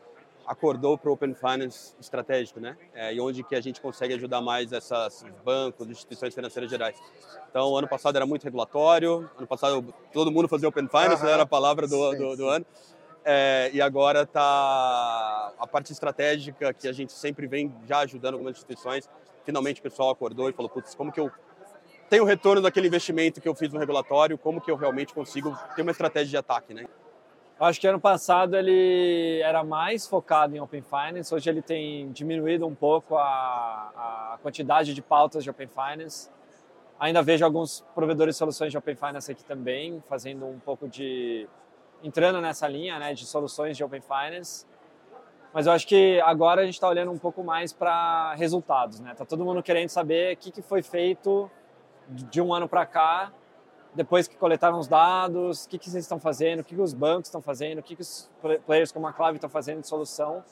acordou 0.45 0.97
para 0.97 1.09
o 1.09 1.13
Open 1.13 1.33
Finance 1.33 1.93
estratégico, 1.99 2.59
né? 2.59 2.77
É, 2.93 3.13
e 3.13 3.19
onde 3.19 3.43
que 3.43 3.55
a 3.55 3.61
gente 3.61 3.81
consegue 3.81 4.13
ajudar 4.13 4.41
mais 4.41 4.71
essas 4.71 5.25
bancos, 5.43 5.89
instituições 5.89 6.33
financeiras 6.33 6.69
gerais. 6.69 6.97
Então, 7.49 7.75
ano 7.75 7.87
passado 7.87 8.15
era 8.15 8.25
muito 8.25 8.43
regulatório, 8.43 9.29
ano 9.37 9.47
passado 9.47 9.93
todo 10.13 10.31
mundo 10.31 10.47
fazia 10.47 10.69
Open 10.69 10.87
Finance, 10.87 11.23
uhum. 11.23 11.29
era 11.29 11.43
a 11.43 11.47
palavra 11.47 11.87
do, 11.87 12.11
sim, 12.11 12.17
do, 12.17 12.29
do 12.35 12.43
sim. 12.43 12.49
ano. 12.49 12.65
É, 13.23 13.71
e 13.73 13.81
agora 13.81 14.21
está 14.21 15.51
a 15.57 15.65
parte 15.65 15.91
estratégica 15.91 16.71
que 16.73 16.87
a 16.87 16.93
gente 16.93 17.11
sempre 17.11 17.47
vem 17.47 17.73
já 17.87 17.99
ajudando 17.99 18.35
algumas 18.35 18.55
instituições. 18.55 19.09
Finalmente 19.43 19.79
o 19.79 19.83
pessoal 19.83 20.11
acordou 20.11 20.47
e 20.49 20.53
falou, 20.53 20.69
putz, 20.69 20.93
como 20.93 21.11
que 21.11 21.19
eu 21.19 21.31
tem 22.07 22.19
o 22.19 22.23
retorno 22.23 22.61
daquele 22.61 22.87
investimento 22.87 23.41
que 23.41 23.49
eu 23.49 23.55
fiz 23.55 23.73
no 23.73 23.79
regulatório, 23.79 24.37
como 24.37 24.61
que 24.61 24.69
eu 24.69 24.75
realmente 24.75 25.11
consigo 25.11 25.57
ter 25.75 25.81
uma 25.81 25.89
estratégia 25.89 26.29
de 26.29 26.37
ataque, 26.37 26.71
né? 26.71 26.85
Acho 27.57 27.79
que 27.79 27.87
ano 27.87 28.01
passado 28.01 28.57
ele 28.57 29.39
era 29.41 29.63
mais 29.63 30.05
focado 30.05 30.53
em 30.53 30.59
Open 30.59 30.81
Finance, 30.81 31.33
hoje 31.33 31.49
ele 31.49 31.61
tem 31.61 32.11
diminuído 32.11 32.67
um 32.67 32.75
pouco 32.75 33.15
a, 33.15 34.33
a 34.33 34.39
quantidade 34.43 34.93
de 34.93 35.01
pautas 35.01 35.41
de 35.41 35.49
Open 35.49 35.69
Finance. 35.69 36.29
Ainda 36.99 37.21
vejo 37.21 37.45
alguns 37.45 37.79
provedores 37.95 38.35
de 38.35 38.39
soluções 38.39 38.71
de 38.71 38.77
Open 38.77 38.95
Finance 38.95 39.31
aqui 39.31 39.43
também, 39.45 40.03
fazendo 40.09 40.45
um 40.45 40.59
pouco 40.59 40.89
de... 40.89 41.47
entrando 42.03 42.41
nessa 42.41 42.67
linha 42.67 42.99
né, 42.99 43.13
de 43.13 43.25
soluções 43.25 43.77
de 43.77 43.85
Open 43.85 44.01
Finance. 44.01 44.65
Mas 45.53 45.65
eu 45.65 45.71
acho 45.71 45.87
que 45.87 46.19
agora 46.25 46.61
a 46.61 46.65
gente 46.65 46.73
está 46.73 46.89
olhando 46.89 47.11
um 47.13 47.17
pouco 47.17 47.41
mais 47.41 47.71
para 47.71 48.33
resultados, 48.33 48.99
né? 48.99 49.13
Tá 49.15 49.23
todo 49.23 49.45
mundo 49.45 49.63
querendo 49.63 49.87
saber 49.87 50.33
o 50.33 50.37
que, 50.37 50.51
que 50.51 50.61
foi 50.61 50.81
feito 50.81 51.49
de 52.09 52.41
um 52.41 52.53
ano 52.53 52.67
para 52.67 52.85
cá, 52.85 53.31
depois 53.95 54.27
que 54.27 54.35
coletaram 54.35 54.77
os 54.77 54.87
dados, 54.87 55.65
o 55.65 55.69
que, 55.69 55.79
que 55.79 55.89
vocês 55.89 56.03
estão 56.03 56.19
fazendo, 56.19 56.59
o 56.59 56.63
que, 56.63 56.75
que 56.75 56.81
os 56.81 56.93
bancos 56.93 57.27
estão 57.27 57.41
fazendo, 57.41 57.79
o 57.79 57.83
que, 57.83 57.95
que 57.95 58.01
os 58.01 58.29
players 58.65 58.91
como 58.91 59.07
a 59.07 59.13
Clave 59.13 59.37
estão 59.37 59.49
fazendo 59.49 59.81
de 59.81 59.87
solução 59.87 60.43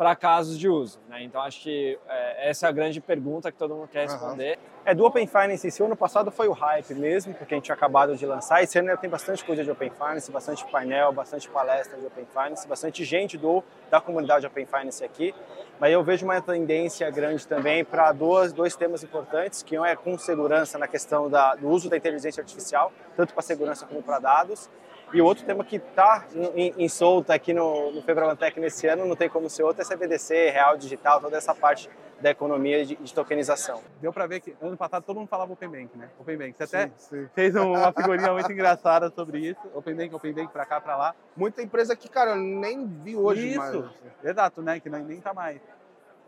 para 0.00 0.16
casos 0.16 0.58
de 0.58 0.66
uso. 0.66 0.98
Né? 1.10 1.24
Então, 1.24 1.42
acho 1.42 1.60
que 1.60 1.98
é, 2.08 2.48
essa 2.48 2.64
é 2.64 2.68
a 2.70 2.72
grande 2.72 3.02
pergunta 3.02 3.52
que 3.52 3.58
todo 3.58 3.74
mundo 3.74 3.86
quer 3.86 4.08
responder. 4.08 4.56
Uhum. 4.56 4.80
É, 4.86 4.94
do 4.94 5.04
Open 5.04 5.26
Finance 5.26 5.66
esse 5.66 5.82
ano 5.82 5.94
passado 5.94 6.30
foi 6.30 6.48
o 6.48 6.52
hype 6.52 6.94
mesmo, 6.94 7.34
porque 7.34 7.52
a 7.52 7.56
gente 7.58 7.66
tinha 7.66 7.74
acabado 7.74 8.16
de 8.16 8.24
lançar. 8.24 8.62
Esse 8.62 8.78
ano 8.78 8.96
tem 8.96 9.10
bastante 9.10 9.44
coisa 9.44 9.62
de 9.62 9.70
Open 9.70 9.90
Finance, 9.90 10.32
bastante 10.32 10.64
painel, 10.64 11.12
bastante 11.12 11.50
palestra 11.50 11.98
de 11.98 12.06
Open 12.06 12.24
Finance, 12.24 12.66
bastante 12.66 13.04
gente 13.04 13.36
do, 13.36 13.62
da 13.90 14.00
comunidade 14.00 14.46
Open 14.46 14.64
Finance 14.64 15.04
aqui. 15.04 15.34
Mas 15.78 15.92
eu 15.92 16.02
vejo 16.02 16.24
uma 16.24 16.40
tendência 16.40 17.10
grande 17.10 17.46
também 17.46 17.84
para 17.84 18.10
dois, 18.12 18.54
dois 18.54 18.74
temas 18.74 19.04
importantes, 19.04 19.62
que 19.62 19.78
um 19.78 19.84
é 19.84 19.94
com 19.94 20.16
segurança 20.16 20.78
na 20.78 20.88
questão 20.88 21.28
da, 21.28 21.54
do 21.56 21.68
uso 21.68 21.90
da 21.90 21.98
inteligência 21.98 22.40
artificial, 22.40 22.90
tanto 23.14 23.34
para 23.34 23.42
segurança 23.42 23.84
como 23.84 24.02
para 24.02 24.18
dados, 24.18 24.70
e 25.12 25.20
o 25.20 25.24
outro 25.24 25.44
tema 25.44 25.64
que 25.64 25.76
está 25.76 26.24
em, 26.54 26.74
em, 26.76 26.88
solta 26.88 27.34
aqui 27.34 27.52
no, 27.52 27.90
no 27.90 28.02
Febrabantec 28.02 28.58
nesse 28.60 28.86
ano, 28.86 29.06
não 29.06 29.16
tem 29.16 29.28
como 29.28 29.50
ser 29.50 29.62
outro, 29.62 29.82
é 29.82 29.84
CBDC, 29.84 30.50
real 30.50 30.76
digital, 30.76 31.20
toda 31.20 31.36
essa 31.36 31.54
parte 31.54 31.90
da 32.20 32.30
economia 32.30 32.84
de, 32.84 32.96
de 32.96 33.14
tokenização. 33.14 33.82
Deu 34.00 34.12
para 34.12 34.26
ver 34.26 34.40
que 34.40 34.54
ano 34.60 34.76
passado 34.76 35.02
todo 35.02 35.18
mundo 35.18 35.28
falava 35.28 35.52
Open 35.52 35.68
Bank, 35.68 35.96
né? 35.96 36.10
Open 36.18 36.36
Bank. 36.36 36.54
Você 36.56 36.64
até 36.64 36.88
sim, 36.88 36.92
sim. 36.96 37.28
fez 37.34 37.54
uma 37.56 37.92
figurinha 37.92 38.32
muito 38.32 38.52
engraçada 38.52 39.10
sobre 39.10 39.38
isso. 39.38 39.60
Open 39.74 39.94
Bank, 39.94 40.14
Open 40.14 40.32
Bank, 40.32 40.52
para 40.52 40.66
cá, 40.66 40.80
para 40.80 40.96
lá. 40.96 41.14
Muita 41.36 41.62
empresa 41.62 41.96
que, 41.96 42.08
cara, 42.08 42.32
eu 42.32 42.36
nem 42.36 42.86
vi 42.86 43.16
hoje 43.16 43.48
isso. 43.48 43.58
mais. 43.58 43.90
Exato, 44.22 44.62
né? 44.62 44.78
Que 44.80 44.90
nem, 44.90 45.02
nem 45.02 45.20
tá 45.20 45.32
mais. 45.32 45.60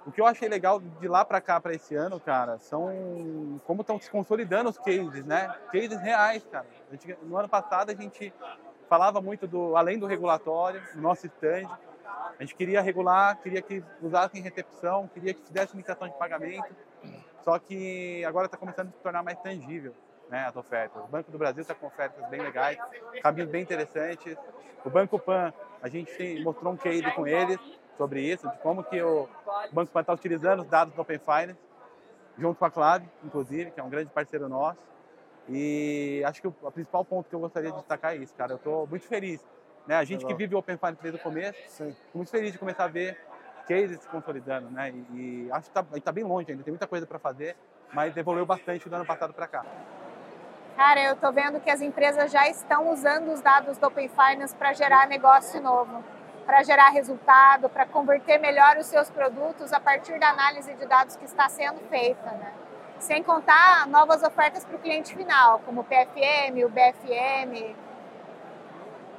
O 0.05 0.11
que 0.11 0.21
eu 0.21 0.27
achei 0.27 0.49
legal 0.49 0.81
de 0.81 1.07
lá 1.07 1.25
para 1.25 1.41
cá, 1.41 1.61
para 1.61 1.75
esse 1.75 1.95
ano, 1.95 2.19
cara, 2.19 2.59
são 2.59 3.61
como 3.65 3.83
estão 3.83 4.01
se 4.01 4.11
consolidando 4.11 4.71
os 4.71 4.79
cases, 4.79 5.25
né? 5.25 5.55
Cases 5.71 6.01
reais, 6.01 6.45
cara. 6.51 6.67
No 7.23 7.37
ano 7.37 7.49
passado 7.49 7.91
a 7.91 7.95
gente 7.95 8.33
falava 8.93 9.23
muito 9.23 9.47
do 9.47 9.75
além 9.75 9.99
do 9.99 10.05
regulatório, 10.05 10.83
no 10.95 11.01
nosso 11.01 11.27
stand. 11.27 11.67
A 12.39 12.43
gente 12.43 12.55
queria 12.55 12.83
regular, 12.83 13.39
queria 13.41 13.63
que 13.63 13.83
usassem 14.03 14.43
recepção, 14.43 15.09
queria 15.09 15.33
que 15.33 15.41
fizessem 15.41 15.77
limitação 15.77 16.09
de 16.09 16.15
pagamento. 16.19 16.77
Só 17.43 17.59
que 17.59 18.23
agora 18.27 18.45
está 18.45 18.59
começando 18.59 18.89
a 18.89 18.91
se 18.91 18.99
tornar 18.99 19.23
mais 19.23 19.39
tangível 19.41 19.95
né, 20.29 20.45
as 20.47 20.55
ofertas. 20.57 21.03
O 21.03 21.07
Banco 21.07 21.33
do 21.33 21.39
Brasil 21.39 21.63
está 21.63 21.75
com 21.75 21.87
ofertas 21.87 22.29
bem 22.29 22.43
legais, 22.43 22.77
caminhos 23.23 23.49
bem 23.49 23.63
interessantes. 23.63 24.37
O 24.85 24.91
Banco 24.91 25.19
Pan, 25.19 25.55
a 25.81 25.89
gente 25.89 26.15
tem, 26.15 26.43
mostrou 26.45 26.75
um 26.75 26.77
case 26.77 27.11
com 27.13 27.27
eles 27.27 27.59
sobre 27.97 28.21
isso, 28.21 28.47
de 28.47 28.59
como 28.59 28.85
que 28.85 29.01
o 29.03 29.27
Banco 29.73 29.91
Pan 29.91 30.01
está 30.01 30.13
utilizando 30.13 30.61
os 30.61 30.69
dados 30.69 30.93
do 30.93 31.01
Open 31.01 31.19
Finance, 31.19 31.59
junto 32.37 32.59
com 32.59 32.67
a 32.67 32.71
Clave, 32.71 33.09
inclusive, 33.25 33.71
que 33.71 33.81
é 33.81 33.83
um 33.83 33.89
grande 33.89 34.11
parceiro 34.11 34.51
nosso. 34.51 34.83
E 35.49 36.23
acho 36.25 36.41
que 36.41 36.49
o, 36.49 36.53
principal 36.71 37.05
ponto 37.05 37.29
que 37.29 37.35
eu 37.35 37.41
gostaria 37.41 37.71
de 37.71 37.77
destacar 37.77 38.15
é 38.15 38.17
isso, 38.17 38.35
cara. 38.35 38.53
Eu 38.53 38.57
estou 38.57 38.87
muito 38.87 39.07
feliz. 39.07 39.45
Né? 39.87 39.97
A 39.97 40.05
gente 40.05 40.21
Legal. 40.21 40.29
que 40.29 40.43
vive 40.43 40.55
o 40.55 40.59
Open 40.59 40.77
Finance 40.77 41.03
desde 41.03 41.19
o 41.19 41.23
começo, 41.23 41.59
Sim. 41.69 41.97
muito 42.15 42.31
feliz 42.31 42.53
de 42.53 42.59
começar 42.59 42.85
a 42.85 42.89
ver 42.89 43.19
cases 43.67 44.01
se 44.01 44.09
consolidando, 44.09 44.71
né? 44.71 44.91
E, 44.91 45.47
e 45.47 45.53
acho 45.53 45.71
que 45.71 45.79
está 45.79 45.83
tá 45.83 46.13
bem 46.13 46.25
longe 46.25 46.51
ainda, 46.51 46.63
tem 46.63 46.73
muita 46.73 46.87
coisa 46.87 47.07
para 47.07 47.19
fazer, 47.19 47.57
mas 47.93 48.17
evoluiu 48.17 48.47
bastante 48.47 48.89
do 48.89 48.95
ano 48.95 49.07
passado 49.07 49.33
para 49.33 49.47
cá. 49.47 49.65
Cara, 50.77 51.03
eu 51.03 51.15
estou 51.15 51.33
vendo 51.33 51.61
que 51.61 51.71
as 51.71 51.81
empresas 51.81 52.31
já 52.31 52.49
estão 52.49 52.91
usando 52.91 53.31
os 53.31 53.41
dados 53.41 53.77
do 53.77 53.87
Open 53.87 54.09
Finance 54.09 54.55
para 54.55 54.73
gerar 54.73 55.07
negócio 55.07 55.61
novo, 55.61 56.03
para 56.47 56.63
gerar 56.63 56.89
resultado, 56.91 57.69
para 57.69 57.87
converter 57.87 58.39
melhor 58.39 58.77
os 58.79 58.87
seus 58.87 59.11
produtos 59.11 59.73
a 59.73 59.79
partir 59.79 60.19
da 60.19 60.31
análise 60.31 60.73
de 60.75 60.87
dados 60.87 61.17
que 61.17 61.25
está 61.25 61.49
sendo 61.49 61.79
feita, 61.89 62.31
né? 62.33 62.53
Sem 63.02 63.23
contar 63.23 63.87
novas 63.88 64.23
ofertas 64.23 64.64
para 64.64 64.76
o 64.76 64.78
cliente 64.78 65.14
final, 65.14 65.59
como 65.66 65.80
o 65.80 65.85
PFM, 65.85 66.64
o 66.64 66.68
BFM. 66.68 67.75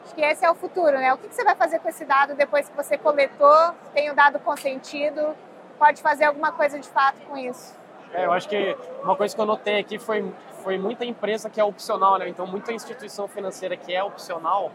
Acho 0.04 0.16
que 0.16 0.22
esse 0.22 0.46
é 0.46 0.50
o 0.50 0.56
futuro, 0.56 0.94
né? 0.94 1.14
O 1.14 1.18
que 1.18 1.34
você 1.34 1.44
vai 1.44 1.56
fazer 1.56 1.80
com 1.80 1.90
esse 1.90 2.06
dado 2.06 2.34
depois 2.34 2.68
que 2.68 2.76
você 2.76 2.98
coletou, 2.98 3.74
tem 3.94 4.10
o 4.10 4.16
dado 4.16 4.40
consentido, 4.40 5.36
pode 5.78 6.02
fazer 6.02 6.26
alguma 6.26 6.52
coisa 6.52 6.80
de 6.80 6.88
fato 6.88 7.20
com 7.28 7.38
isso? 7.38 7.78
É, 8.14 8.26
eu 8.26 8.32
acho 8.32 8.48
que 8.48 8.78
uma 9.04 9.16
coisa 9.16 9.36
que 9.36 9.42
eu 9.42 9.46
notei 9.46 9.80
aqui 9.80 10.00
foi, 10.00 10.34
foi 10.64 10.78
muita 10.78 11.04
empresa 11.04 11.50
que 11.50 11.60
é 11.60 11.64
opcional, 11.64 12.18
né? 12.18 12.30
Então, 12.30 12.48
muita 12.48 12.72
instituição 12.72 13.28
financeira 13.28 13.76
que 13.76 13.94
é 13.94 14.04
opcional 14.04 14.72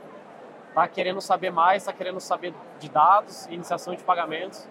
está 0.69 0.87
querendo 0.87 1.21
saber 1.21 1.51
mais, 1.51 1.83
está 1.83 1.93
querendo 1.93 2.21
saber 2.21 2.53
de 2.79 2.89
dados, 2.91 3.47
iniciação 3.47 3.95
de 3.95 4.05
pagamentos. 4.05 4.69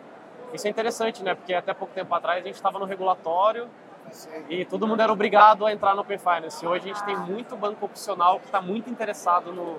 Isso 0.54 0.68
é 0.68 0.70
interessante, 0.70 1.24
né? 1.24 1.34
Porque 1.34 1.54
até 1.54 1.74
pouco 1.74 1.94
tempo 1.94 2.14
atrás 2.14 2.44
a 2.44 2.46
gente 2.46 2.56
estava 2.56 2.78
no 2.78 2.86
regulatório, 2.86 3.68
e 4.50 4.66
todo 4.66 4.88
mundo 4.88 5.02
era 5.02 5.12
obrigado 5.12 5.66
a 5.66 5.72
entrar 5.72 5.96
no 5.96 6.02
Open 6.02 6.18
Finance. 6.18 6.66
Hoje 6.66 6.90
a 6.90 6.94
gente 6.94 7.04
tem 7.04 7.18
muito 7.18 7.56
banco 7.56 7.86
opcional 7.86 8.40
que 8.40 8.46
está 8.46 8.62
muito 8.62 8.90
interessado 8.90 9.52
no, 9.54 9.78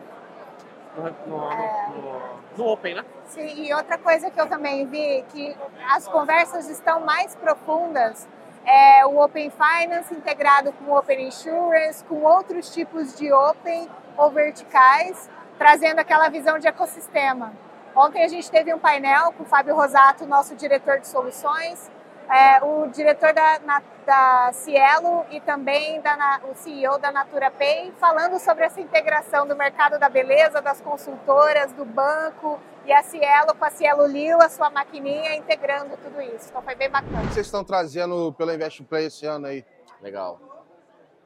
no, 0.97 1.11
no, 1.27 1.51
no, 1.51 2.21
no, 2.57 2.67
Open, 2.67 2.97
né? 2.97 3.05
Sim, 3.27 3.65
e 3.65 3.73
outra 3.73 3.99
coisa 3.99 4.31
que 4.31 4.41
eu 4.41 4.47
também 4.47 4.87
vi, 4.87 5.25
que 5.29 5.57
as 5.91 6.07
conversas 6.09 6.69
estão 6.69 7.01
mais 7.01 7.35
profundas, 7.35 8.29
é 8.65 9.07
o 9.07 9.19
Open 9.23 9.51
Finance 9.51 10.13
integrado 10.13 10.73
com 10.73 10.93
o 10.93 10.99
Open 10.99 11.27
Insurance, 11.27 12.05
com 12.05 12.23
outros 12.23 12.73
tipos 12.73 13.17
de 13.17 13.33
Open 13.33 13.89
ou 14.17 14.31
verticais, 14.31 15.31
trazendo 15.57 16.01
aquela 16.01 16.29
visão 16.29 16.59
de 16.59 16.67
ecossistema. 16.67 17.53
Ontem 17.97 18.23
a 18.23 18.29
gente 18.29 18.51
teve 18.51 18.73
um 18.75 18.79
painel 18.79 19.33
com 19.33 19.43
o 19.43 19.47
Fábio 19.47 19.75
Rosato, 19.75 20.27
nosso 20.27 20.55
diretor 20.55 21.01
de 21.01 21.09
soluções, 21.09 21.91
é, 22.31 22.63
o 22.63 22.87
diretor 22.89 23.33
da, 23.33 23.59
na, 23.61 23.83
da 24.05 24.53
Cielo 24.53 25.25
e 25.31 25.41
também 25.41 26.01
da, 26.01 26.41
o 26.51 26.55
CEO 26.55 26.99
da 26.99 27.11
Natura 27.11 27.51
Pay, 27.51 27.93
falando 27.99 28.39
sobre 28.39 28.65
essa 28.65 28.81
integração 28.81 29.47
do 29.47 29.57
mercado 29.57 29.99
da 29.99 30.09
beleza, 30.09 30.61
das 30.61 30.81
consultoras, 30.81 31.73
do 31.73 31.85
banco 31.85 32.61
e 32.85 32.93
a 32.93 33.03
Cielo 33.03 33.55
com 33.55 33.65
a 33.65 33.71
Cielo 33.71 34.07
Lil, 34.07 34.41
a 34.41 34.49
sua 34.49 34.71
maquininha, 34.71 35.37
integrando 35.37 35.97
tudo 35.97 36.21
isso. 36.21 36.49
Então 36.51 36.63
foi 36.63 36.75
bem 36.75 36.91
bacana. 36.91 37.23
O 37.23 37.29
que 37.29 37.35
vocês 37.35 37.47
estão 37.47 37.65
trazendo 37.65 38.33
pela 38.35 38.55
Invest 38.55 38.83
Play 38.85 39.07
esse 39.07 39.25
ano 39.27 39.47
aí? 39.47 39.65
Legal. 40.03 40.39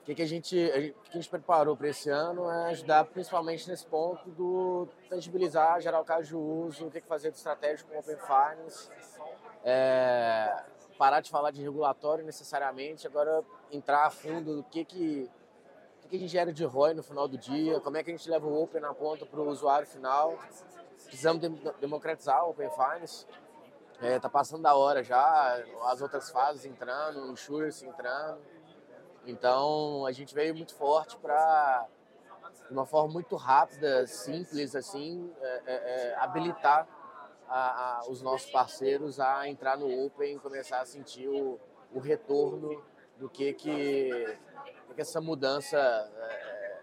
O 0.03 0.05
que, 0.05 0.17
que, 0.17 0.23
a, 0.23 0.27
gente, 0.27 0.57
a 0.73 0.81
gente, 0.81 0.97
que 1.05 1.11
a 1.11 1.15
gente 1.15 1.29
preparou 1.29 1.77
para 1.77 1.89
esse 1.89 2.11
ano 2.11 2.51
é 2.51 2.71
ajudar 2.71 3.05
principalmente 3.05 3.69
nesse 3.69 3.87
ponto 3.87 4.29
do 4.31 4.89
tangibilizar, 5.09 5.81
gerar 5.81 6.01
o 6.01 6.05
caso 6.05 6.27
de 6.27 6.35
uso, 6.35 6.87
o 6.87 6.91
que, 6.91 7.01
que 7.01 7.07
fazer 7.07 7.31
de 7.31 7.37
estratégia 7.37 7.87
com 7.89 7.95
o 7.95 8.01
Open 8.01 8.17
Finance. 8.17 8.91
É, 9.65 10.53
parar 10.99 11.21
de 11.21 11.31
falar 11.31 11.51
de 11.51 11.63
regulatório 11.63 12.25
necessariamente, 12.25 13.07
agora 13.07 13.43
entrar 13.71 14.07
a 14.07 14.11
fundo 14.11 14.57
do 14.57 14.63
que 14.65 14.85
que, 14.85 15.31
que, 16.01 16.09
que 16.09 16.17
a 16.17 16.19
gente 16.19 16.31
gera 16.31 16.53
de 16.53 16.65
ROI 16.65 16.95
no 16.95 17.03
final 17.03 17.27
do 17.27 17.39
dia, 17.39 17.81
como 17.81 17.97
é 17.97 18.03
que 18.03 18.11
a 18.11 18.17
gente 18.17 18.29
leva 18.29 18.47
o 18.47 18.63
Open 18.63 18.81
na 18.81 18.95
ponta 18.95 19.27
para 19.27 19.41
o 19.41 19.49
usuário 19.49 19.87
final. 19.87 20.39
Precisamos 21.05 21.41
de, 21.41 21.49
democratizar 21.81 22.45
o 22.45 22.51
Open 22.51 22.71
Finance. 22.71 23.27
É, 24.01 24.19
tá 24.19 24.29
passando 24.29 24.63
da 24.63 24.75
hora 24.75 25.03
já, 25.03 25.63
as 25.85 26.01
outras 26.01 26.31
fases 26.31 26.65
entrando, 26.65 27.25
o 27.25 27.33
insurance 27.33 27.87
entrando. 27.87 28.41
Então 29.27 30.05
a 30.07 30.13
gente 30.13 30.35
veio 30.35 30.55
muito 30.55 30.75
forte 30.75 31.17
para, 31.19 31.87
de 32.67 32.73
uma 32.73 32.85
forma 32.85 33.13
muito 33.13 33.37
rápida, 33.37 34.07
simples, 34.07 34.75
assim, 34.75 35.33
é, 35.41 35.63
é, 35.67 35.75
é 35.75 36.17
habilitar 36.17 36.89
a, 37.53 37.99
a, 37.99 38.11
os 38.11 38.23
nossos 38.23 38.51
parceiros 38.51 39.21
a 39.21 39.47
entrar 39.47 39.77
no 39.77 40.07
Open 40.07 40.37
e 40.37 40.39
começar 40.39 40.81
a 40.81 40.87
sentir 40.87 41.29
o, 41.29 41.61
o 41.93 42.01
retorno 42.01 42.83
do 43.19 43.29
que, 43.29 43.53
que, 43.53 44.39
que 44.95 45.01
essa 45.01 45.21
mudança 45.21 45.77
é, 45.77 46.31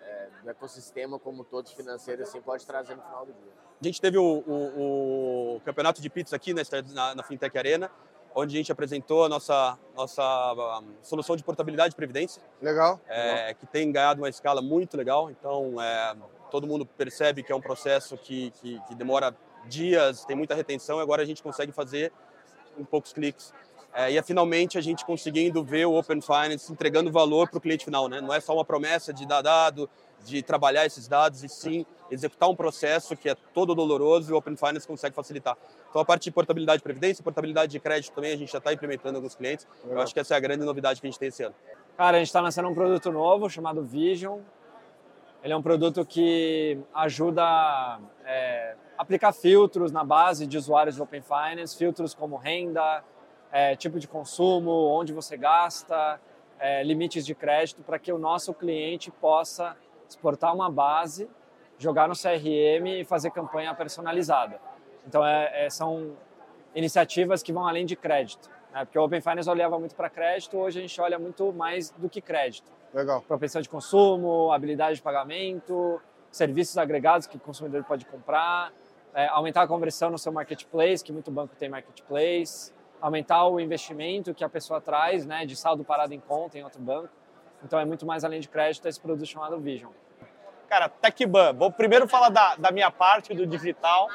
é, 0.04 0.30
do 0.44 0.50
ecossistema 0.50 1.18
como 1.18 1.44
todos 1.44 1.72
financeiros 1.72 2.30
assim, 2.30 2.40
pode 2.40 2.68
trazer 2.68 2.96
no 2.96 3.02
final 3.02 3.26
do 3.26 3.34
dia. 3.34 3.52
A 3.82 3.86
gente 3.86 4.00
teve 4.00 4.20
o, 4.20 4.24
o, 4.24 5.56
o 5.56 5.62
campeonato 5.62 6.02
de 6.02 6.10
pizza 6.10 6.36
aqui 6.36 6.54
né, 6.54 6.62
na, 6.94 7.16
na 7.16 7.24
Fintech 7.24 7.58
Arena, 7.58 7.90
onde 8.36 8.56
a 8.56 8.58
gente 8.58 8.72
apresentou 8.72 9.26
a 9.26 9.30
nossa, 9.30 9.76
nossa 9.96 10.82
um, 10.84 10.94
solução 11.02 11.36
de 11.36 11.44
portabilidade 11.44 11.92
de 11.92 11.96
previdência. 11.96 12.44
Legal. 12.62 13.02
É, 13.08 13.24
legal. 13.24 13.56
Que 13.56 13.66
tem 13.66 13.92
ganhado 13.92 14.22
uma 14.22 14.30
escala 14.30 14.62
muito 14.62 14.96
legal. 14.96 15.32
Então, 15.32 15.82
é, 15.82 16.16
todo 16.52 16.68
mundo 16.68 16.86
percebe 16.86 17.42
que 17.42 17.52
é 17.52 17.56
um 17.56 17.62
processo 17.62 18.16
que, 18.18 18.52
que, 18.52 18.80
que 18.82 18.94
demora 18.94 19.36
dias, 19.70 20.26
tem 20.26 20.36
muita 20.36 20.56
retenção, 20.56 21.00
e 21.00 21.02
agora 21.02 21.22
a 21.22 21.26
gente 21.26 21.42
consegue 21.42 21.72
fazer 21.72 22.12
em 22.78 22.84
poucos 22.84 23.14
cliques. 23.14 23.54
É, 23.94 24.12
e 24.12 24.18
é 24.18 24.22
finalmente 24.22 24.78
a 24.78 24.82
gente 24.82 25.04
conseguindo 25.04 25.64
ver 25.64 25.86
o 25.86 25.98
Open 25.98 26.22
Finance 26.22 26.72
entregando 26.72 27.12
valor 27.12 27.50
para 27.50 27.58
o 27.58 27.62
cliente 27.62 27.86
final. 27.86 28.08
Né? 28.08 28.22
Não 28.22 28.34
é 28.34 28.40
só 28.40 28.54
uma 28.54 28.64
promessa 28.64 29.12
de 29.12 29.26
dar 29.26 29.42
dado, 29.42 29.90
de 30.24 30.44
trabalhar 30.44 30.86
esses 30.86 31.08
dados, 31.08 31.44
e 31.44 31.50
sim 31.50 31.86
executar 32.12 32.50
um 32.50 32.56
processo 32.56 33.16
que 33.16 33.30
é 33.30 33.36
todo 33.54 33.74
doloroso 33.74 34.32
e 34.32 34.34
o 34.34 34.38
Open 34.38 34.56
Finance 34.56 34.88
consegue 34.88 35.16
facilitar. 35.16 35.58
Então, 35.90 36.02
a 36.02 36.06
parte 36.06 36.24
de 36.24 36.32
portabilidade 36.32 36.80
de 36.80 36.84
previdência, 36.84 37.24
portabilidade 37.24 37.72
de 37.72 37.80
crédito 37.80 38.14
também, 38.14 38.34
a 38.34 38.38
gente 38.38 38.52
já 38.52 38.58
está 38.58 38.74
implementando 38.74 39.18
alguns 39.18 39.36
clientes. 39.36 39.68
Eu 39.88 40.00
acho 40.00 40.14
que 40.14 40.20
essa 40.20 40.34
é 40.34 40.38
a 40.38 40.40
grande 40.40 40.64
novidade 40.66 41.02
que 41.02 41.08
a 41.08 41.10
gente 41.10 41.20
tem 41.20 41.30
esse 41.30 41.44
ano. 41.44 41.56
Cara, 41.98 42.18
a 42.18 42.20
gente 42.20 42.28
está 42.28 42.42
lançando 42.42 42.70
um 42.70 42.74
produto 42.74 43.12
novo 43.12 43.50
chamado 43.50 43.84
Vision. 43.84 44.40
Ele 45.44 45.54
é 45.54 45.58
um 45.58 45.62
produto 45.62 46.06
que 46.06 46.80
ajuda 46.94 48.00
é, 48.26 48.76
aplicar 49.00 49.32
filtros 49.32 49.94
na 49.94 50.04
base 50.04 50.46
de 50.46 50.58
usuários 50.58 50.98
do 50.98 51.04
Open 51.04 51.22
Finance, 51.22 51.78
filtros 51.78 52.14
como 52.14 52.36
renda, 52.36 53.02
é, 53.50 53.74
tipo 53.74 53.98
de 53.98 54.10
consumo, 54.10 54.72
onde 54.72 55.14
você 55.14 55.38
gasta, 55.38 56.20
é, 56.60 56.84
limites 56.84 57.26
de 57.26 57.34
crédito, 57.34 57.82
para 57.82 57.98
que 57.98 58.12
o 58.12 58.18
nosso 58.18 58.54
cliente 58.54 59.10
possa 59.10 59.78
exportar 60.08 60.54
uma 60.54 60.70
base, 60.70 61.30
jogar 61.78 62.10
no 62.10 62.14
CRM 62.14 63.00
e 63.00 63.06
fazer 63.06 63.32
campanha 63.32 63.74
personalizada. 63.74 64.60
Então, 65.08 65.26
é, 65.26 65.66
é, 65.66 65.70
são 65.70 66.18
iniciativas 66.76 67.42
que 67.42 67.54
vão 67.54 67.66
além 67.66 67.86
de 67.86 67.96
crédito. 67.96 68.50
Né? 68.74 68.84
Porque 68.84 69.00
o 69.00 69.04
Open 69.06 69.22
Finance 69.22 69.50
olhava 69.50 69.80
muito 69.80 69.96
para 69.96 70.10
crédito, 70.10 70.58
hoje 70.58 70.80
a 70.80 70.82
gente 70.82 71.00
olha 71.00 71.18
muito 71.18 71.54
mais 71.54 71.90
do 71.92 72.10
que 72.10 72.20
crédito. 72.20 72.70
Legal. 72.94 73.22
Propensão 73.22 73.62
de 73.62 73.70
consumo, 73.70 74.52
habilidade 74.52 74.98
de 74.98 75.02
pagamento, 75.02 76.02
serviços 76.30 76.78
agregados 76.78 77.28
que 77.28 77.38
o 77.38 77.40
consumidor 77.40 77.86
pode 77.86 78.06
comprar, 78.06 78.74
é, 79.14 79.28
aumentar 79.28 79.64
a 79.64 79.68
conversão 79.68 80.10
no 80.10 80.18
seu 80.18 80.32
marketplace, 80.32 81.04
que 81.04 81.12
muito 81.12 81.32
banco 81.32 81.56
tem 81.56 81.70
marketplace. 81.70 82.74
aumentar 83.02 83.48
o 83.48 83.60
investimento 83.60 84.34
que 84.34 84.44
a 84.44 84.50
pessoa 84.50 84.82
traz, 84.82 85.26
né, 85.26 85.46
de 85.46 85.56
saldo 85.56 85.86
parado 85.86 86.14
em 86.14 86.20
conta 86.20 86.58
em 86.58 86.64
outro 86.64 86.82
banco. 86.82 87.10
Então 87.64 87.80
é 87.80 87.86
muito 87.86 88.06
mais 88.06 88.24
além 88.24 88.40
de 88.42 88.50
crédito 88.50 88.88
esse 88.88 89.00
produto 89.00 89.26
chamado 89.26 89.58
Vision. 89.58 89.92
Cara, 90.68 90.90
TechBan, 90.90 91.54
vou 91.54 91.72
primeiro 91.72 92.08
falar 92.08 92.30
da, 92.30 92.56
da 92.56 92.72
minha 92.72 92.92
parte 92.92 93.34
do 93.34 93.48
digital. 93.48 94.10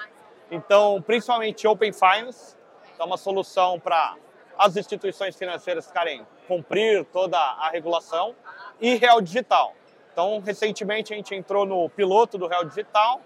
Então, 0.50 1.02
principalmente 1.02 1.66
Open 1.66 1.92
Finance, 1.92 2.56
é 2.98 3.04
uma 3.04 3.16
solução 3.16 3.80
para 3.80 4.16
as 4.56 4.76
instituições 4.76 5.34
financeiras 5.36 5.86
ficarem 5.86 6.24
cumprir 6.46 7.04
toda 7.06 7.36
a 7.36 7.70
regulação 7.70 8.34
e 8.80 8.96
Real 8.96 9.20
Digital. 9.20 9.74
Então, 10.12 10.40
recentemente 10.44 11.12
a 11.12 11.16
gente 11.16 11.34
entrou 11.34 11.66
no 11.66 11.88
piloto 11.90 12.38
do 12.38 12.46
Real 12.46 12.64
Digital, 12.64 13.20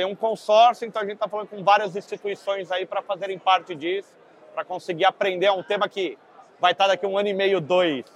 tem 0.00 0.06
um 0.06 0.16
consórcio, 0.16 0.88
então 0.88 1.02
a 1.02 1.04
gente 1.04 1.16
está 1.16 1.28
falando 1.28 1.48
com 1.48 1.62
várias 1.62 1.94
instituições 1.94 2.72
aí 2.72 2.86
para 2.86 3.02
fazerem 3.02 3.38
parte 3.38 3.74
disso, 3.74 4.08
para 4.54 4.64
conseguir 4.64 5.04
aprender. 5.04 5.44
É 5.44 5.52
um 5.52 5.62
tema 5.62 5.90
que 5.90 6.16
vai 6.58 6.72
estar 6.72 6.84
tá 6.84 6.92
daqui 6.92 7.04
um 7.06 7.18
ano 7.18 7.28
e 7.28 7.34
meio, 7.34 7.60
dois, 7.60 8.06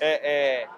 é, 0.00 0.64
é, 0.64 0.68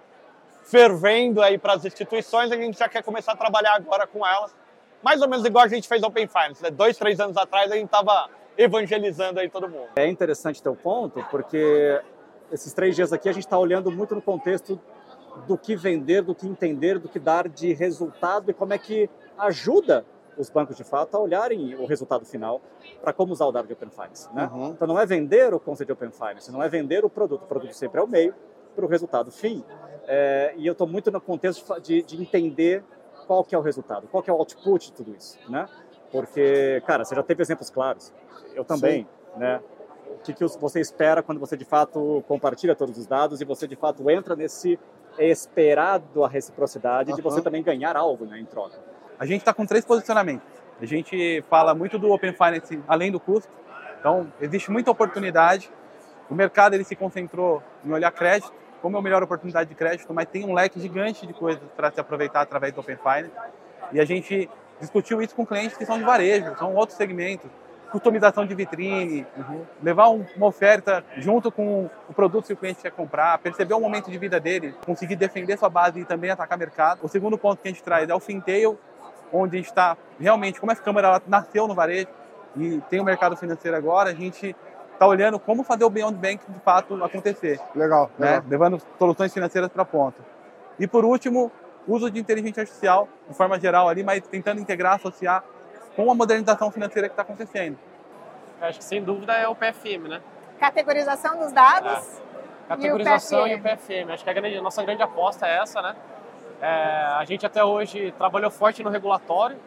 fervendo 0.64 1.40
aí 1.40 1.56
para 1.56 1.72
as 1.72 1.86
instituições. 1.86 2.52
A 2.52 2.56
gente 2.56 2.78
já 2.78 2.90
quer 2.90 3.02
começar 3.02 3.32
a 3.32 3.36
trabalhar 3.36 3.74
agora 3.74 4.06
com 4.06 4.26
elas, 4.26 4.54
mais 5.02 5.22
ou 5.22 5.30
menos 5.30 5.46
igual 5.46 5.64
a 5.64 5.68
gente 5.68 5.88
fez 5.88 6.02
Open 6.02 6.28
Finance. 6.28 6.62
Né? 6.62 6.70
Dois, 6.70 6.98
três 6.98 7.18
anos 7.18 7.38
atrás 7.38 7.72
a 7.72 7.76
gente 7.76 7.86
estava 7.86 8.28
evangelizando 8.58 9.40
aí 9.40 9.48
todo 9.48 9.66
mundo. 9.66 9.88
É 9.96 10.06
interessante 10.06 10.62
teu 10.62 10.76
ponto, 10.76 11.24
porque 11.30 12.02
esses 12.52 12.74
três 12.74 12.94
dias 12.94 13.14
aqui 13.14 13.30
a 13.30 13.32
gente 13.32 13.46
está 13.46 13.58
olhando 13.58 13.90
muito 13.90 14.14
no 14.14 14.20
contexto 14.20 14.78
do 15.46 15.56
que 15.56 15.74
vender, 15.74 16.20
do 16.20 16.34
que 16.34 16.46
entender, 16.46 16.98
do 16.98 17.08
que 17.08 17.18
dar 17.18 17.48
de 17.48 17.72
resultado 17.72 18.50
e 18.50 18.52
como 18.52 18.74
é 18.74 18.78
que 18.78 19.08
ajuda 19.38 20.04
os 20.40 20.48
bancos 20.48 20.76
de 20.76 20.84
fato 20.84 21.16
a 21.16 21.20
olharem 21.20 21.74
o 21.74 21.84
resultado 21.84 22.24
final 22.24 22.60
para 23.02 23.12
como 23.12 23.32
usar 23.32 23.44
o 23.46 23.52
dado 23.52 23.66
de 23.66 23.74
Open 23.74 23.90
Finance. 23.90 24.34
Né? 24.34 24.48
Uhum. 24.52 24.70
Então 24.70 24.88
não 24.88 24.98
é 24.98 25.04
vender 25.04 25.52
o 25.52 25.60
conceito 25.60 25.88
de 25.88 25.92
Open 25.92 26.10
Finance, 26.10 26.50
não 26.50 26.62
é 26.62 26.68
vender 26.68 27.04
o 27.04 27.10
produto, 27.10 27.42
o 27.42 27.46
produto 27.46 27.72
sempre 27.74 28.00
é 28.00 28.02
o 28.02 28.08
meio 28.08 28.34
para 28.74 28.84
o 28.84 28.88
resultado 28.88 29.30
fim. 29.30 29.62
É, 30.06 30.54
e 30.56 30.66
eu 30.66 30.72
estou 30.72 30.86
muito 30.86 31.10
no 31.10 31.20
contexto 31.20 31.78
de, 31.80 32.02
de, 32.02 32.20
entender 32.20 32.82
qual 33.26 33.44
que 33.44 33.54
é 33.54 33.58
o 33.58 33.60
resultado, 33.60 34.08
qual 34.08 34.22
que 34.22 34.30
é 34.30 34.32
o 34.32 34.36
output 34.36 34.86
de 34.86 34.92
tudo 34.92 35.14
isso, 35.14 35.38
né? 35.48 35.68
Porque, 36.10 36.82
cara, 36.86 37.04
você 37.04 37.14
já 37.14 37.22
teve 37.22 37.42
exemplos 37.42 37.70
claros, 37.70 38.12
eu 38.54 38.64
também, 38.64 39.06
Sim. 39.34 39.38
né? 39.38 39.60
O 40.08 40.18
que, 40.22 40.32
que 40.32 40.44
você 40.44 40.80
espera 40.80 41.22
quando 41.22 41.38
você 41.38 41.56
de 41.56 41.64
fato 41.64 42.24
compartilha 42.26 42.74
todos 42.74 42.98
os 42.98 43.06
dados 43.06 43.40
e 43.40 43.44
você 43.44 43.68
de 43.68 43.76
fato 43.76 44.10
entra 44.10 44.34
nesse 44.34 44.78
esperado 45.18 46.24
a 46.24 46.28
reciprocidade 46.28 47.10
uhum. 47.10 47.16
de 47.16 47.22
você 47.22 47.40
também 47.40 47.62
ganhar 47.62 47.96
algo 47.96 48.24
né, 48.24 48.40
em 48.40 48.44
troca? 48.44 48.89
A 49.20 49.26
gente 49.26 49.42
está 49.42 49.52
com 49.52 49.66
três 49.66 49.84
posicionamentos. 49.84 50.48
A 50.80 50.86
gente 50.86 51.44
fala 51.50 51.74
muito 51.74 51.98
do 51.98 52.10
Open 52.10 52.32
Finance 52.32 52.82
além 52.88 53.12
do 53.12 53.20
custo. 53.20 53.52
Então, 53.98 54.32
existe 54.40 54.70
muita 54.70 54.90
oportunidade. 54.90 55.70
O 56.30 56.34
mercado 56.34 56.72
ele 56.72 56.84
se 56.84 56.96
concentrou 56.96 57.62
em 57.84 57.92
olhar 57.92 58.10
crédito, 58.12 58.50
como 58.80 58.96
é 58.96 59.00
a 59.00 59.02
melhor 59.02 59.22
oportunidade 59.22 59.68
de 59.68 59.74
crédito, 59.74 60.14
mas 60.14 60.26
tem 60.26 60.46
um 60.46 60.54
leque 60.54 60.80
gigante 60.80 61.26
de 61.26 61.34
coisas 61.34 61.62
para 61.76 61.90
se 61.90 62.00
aproveitar 62.00 62.40
através 62.40 62.72
do 62.72 62.80
Open 62.80 62.96
Finance. 62.96 63.30
E 63.92 64.00
a 64.00 64.06
gente 64.06 64.48
discutiu 64.80 65.20
isso 65.20 65.34
com 65.34 65.44
clientes 65.44 65.76
que 65.76 65.84
são 65.84 65.98
de 65.98 66.04
varejo, 66.04 66.56
são 66.56 66.74
outros 66.74 66.96
segmentos. 66.96 67.50
Customização 67.92 68.46
de 68.46 68.54
vitrine, 68.54 69.26
uhum. 69.36 69.66
levar 69.82 70.08
um, 70.08 70.24
uma 70.34 70.46
oferta 70.46 71.04
junto 71.18 71.52
com 71.52 71.90
o 72.08 72.14
produto 72.14 72.46
que 72.46 72.52
o 72.54 72.56
cliente 72.56 72.80
quer 72.80 72.92
comprar, 72.92 73.36
perceber 73.38 73.74
o 73.74 73.80
momento 73.80 74.10
de 74.10 74.16
vida 74.16 74.40
dele, 74.40 74.74
conseguir 74.86 75.16
defender 75.16 75.58
sua 75.58 75.68
base 75.68 76.00
e 76.00 76.04
também 76.06 76.30
atacar 76.30 76.56
mercado. 76.56 77.00
O 77.02 77.08
segundo 77.08 77.36
ponto 77.36 77.60
que 77.60 77.68
a 77.68 77.70
gente 77.70 77.82
traz 77.82 78.08
é 78.08 78.14
o 78.14 78.20
fintail, 78.20 78.78
onde 79.32 79.56
a 79.56 79.58
gente 79.58 79.68
está 79.68 79.96
realmente, 80.18 80.60
como 80.60 80.72
essa 80.72 80.82
câmera 80.82 81.20
nasceu 81.26 81.66
no 81.66 81.74
varejo 81.74 82.08
e 82.56 82.80
tem 82.88 83.00
o 83.00 83.04
mercado 83.04 83.36
financeiro 83.36 83.76
agora, 83.76 84.10
a 84.10 84.14
gente 84.14 84.54
está 84.92 85.06
olhando 85.06 85.38
como 85.38 85.62
fazer 85.62 85.84
o 85.84 85.90
Beyond 85.90 86.16
Bank 86.16 86.44
de 86.46 86.60
fato 86.60 87.02
acontecer. 87.02 87.60
Legal, 87.74 88.10
né? 88.18 88.26
legal. 88.26 88.44
Levando 88.48 88.82
soluções 88.98 89.32
financeiras 89.32 89.70
para 89.70 89.82
a 89.82 89.86
ponta. 89.86 90.18
E 90.78 90.86
por 90.86 91.04
último, 91.04 91.50
uso 91.86 92.10
de 92.10 92.20
inteligência 92.20 92.62
artificial 92.62 93.08
de 93.28 93.34
forma 93.34 93.58
geral 93.58 93.88
ali, 93.88 94.02
mas 94.02 94.26
tentando 94.26 94.60
integrar, 94.60 94.94
associar 94.94 95.42
com 95.96 96.10
a 96.10 96.14
modernização 96.14 96.70
financeira 96.70 97.08
que 97.08 97.12
está 97.12 97.22
acontecendo. 97.22 97.78
Eu 98.60 98.68
acho 98.68 98.78
que 98.78 98.84
sem 98.84 99.02
dúvida 99.02 99.32
é 99.32 99.48
o 99.48 99.54
PFM, 99.54 100.08
né? 100.08 100.20
Categorização 100.58 101.38
dos 101.38 101.52
dados. 101.52 102.20
É. 102.26 102.30
Categorização 102.68 103.46
e 103.46 103.54
o 103.54 103.58
PFM. 103.58 103.90
E 103.90 104.02
o 104.02 104.04
PFM. 104.04 104.10
Acho 104.12 104.24
que 104.24 104.30
a, 104.30 104.32
grande, 104.32 104.56
a 104.56 104.62
nossa 104.62 104.82
grande 104.82 105.02
aposta 105.02 105.46
é 105.46 105.58
essa, 105.58 105.80
né? 105.80 105.96
É, 106.60 106.66
a 107.16 107.24
gente 107.24 107.46
até 107.46 107.64
hoje 107.64 108.12
trabalhou 108.12 108.50
forte 108.50 108.82
no 108.82 108.90
regulatório, 108.90 109.58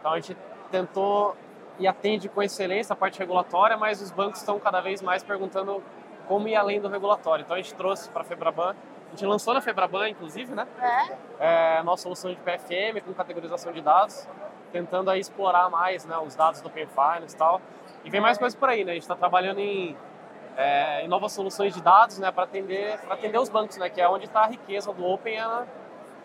então 0.00 0.12
a 0.12 0.16
gente 0.16 0.36
tentou 0.70 1.36
e 1.78 1.86
atende 1.86 2.28
com 2.28 2.42
excelência 2.42 2.92
a 2.92 2.96
parte 2.96 3.18
regulatória, 3.18 3.76
mas 3.76 4.00
os 4.00 4.10
bancos 4.10 4.40
estão 4.40 4.58
cada 4.58 4.80
vez 4.80 5.02
mais 5.02 5.22
perguntando 5.22 5.82
como 6.26 6.48
ir 6.48 6.56
além 6.56 6.80
do 6.80 6.88
regulatório. 6.88 7.42
Então 7.42 7.54
a 7.54 7.60
gente 7.60 7.74
trouxe 7.74 8.08
para 8.10 8.22
a 8.22 8.24
Febraban, 8.24 8.74
a 9.06 9.10
gente 9.10 9.24
lançou 9.26 9.54
na 9.54 9.60
Febraban, 9.60 10.08
inclusive, 10.08 10.54
né? 10.54 10.66
É. 11.40 11.78
é 11.78 11.82
nossa 11.82 12.02
solução 12.02 12.30
de 12.30 12.36
PFM 12.36 13.02
com 13.04 13.14
categorização 13.14 13.72
de 13.72 13.80
dados, 13.80 14.28
tentando 14.72 15.10
aí 15.10 15.20
explorar 15.20 15.70
mais 15.70 16.04
né, 16.04 16.16
os 16.18 16.34
dados 16.34 16.60
do 16.60 16.68
Open 16.68 16.86
Finance 16.86 17.34
e 17.34 17.38
tal. 17.38 17.60
E 18.04 18.10
vem 18.10 18.20
mais 18.20 18.38
coisas 18.38 18.58
por 18.58 18.68
aí, 18.68 18.84
né? 18.84 18.92
A 18.92 18.94
gente 18.94 19.04
está 19.04 19.16
trabalhando 19.16 19.60
em, 19.60 19.96
é, 20.56 21.04
em 21.04 21.08
novas 21.08 21.32
soluções 21.32 21.74
de 21.74 21.82
dados, 21.82 22.18
né? 22.18 22.30
Para 22.30 22.44
atender, 22.44 22.98
atender 23.08 23.38
os 23.38 23.48
bancos, 23.48 23.76
né? 23.78 23.88
Que 23.88 24.00
é 24.00 24.08
onde 24.08 24.26
está 24.26 24.42
a 24.42 24.46
riqueza 24.46 24.92
do 24.92 25.04
Open, 25.06 25.38
é 25.38 25.66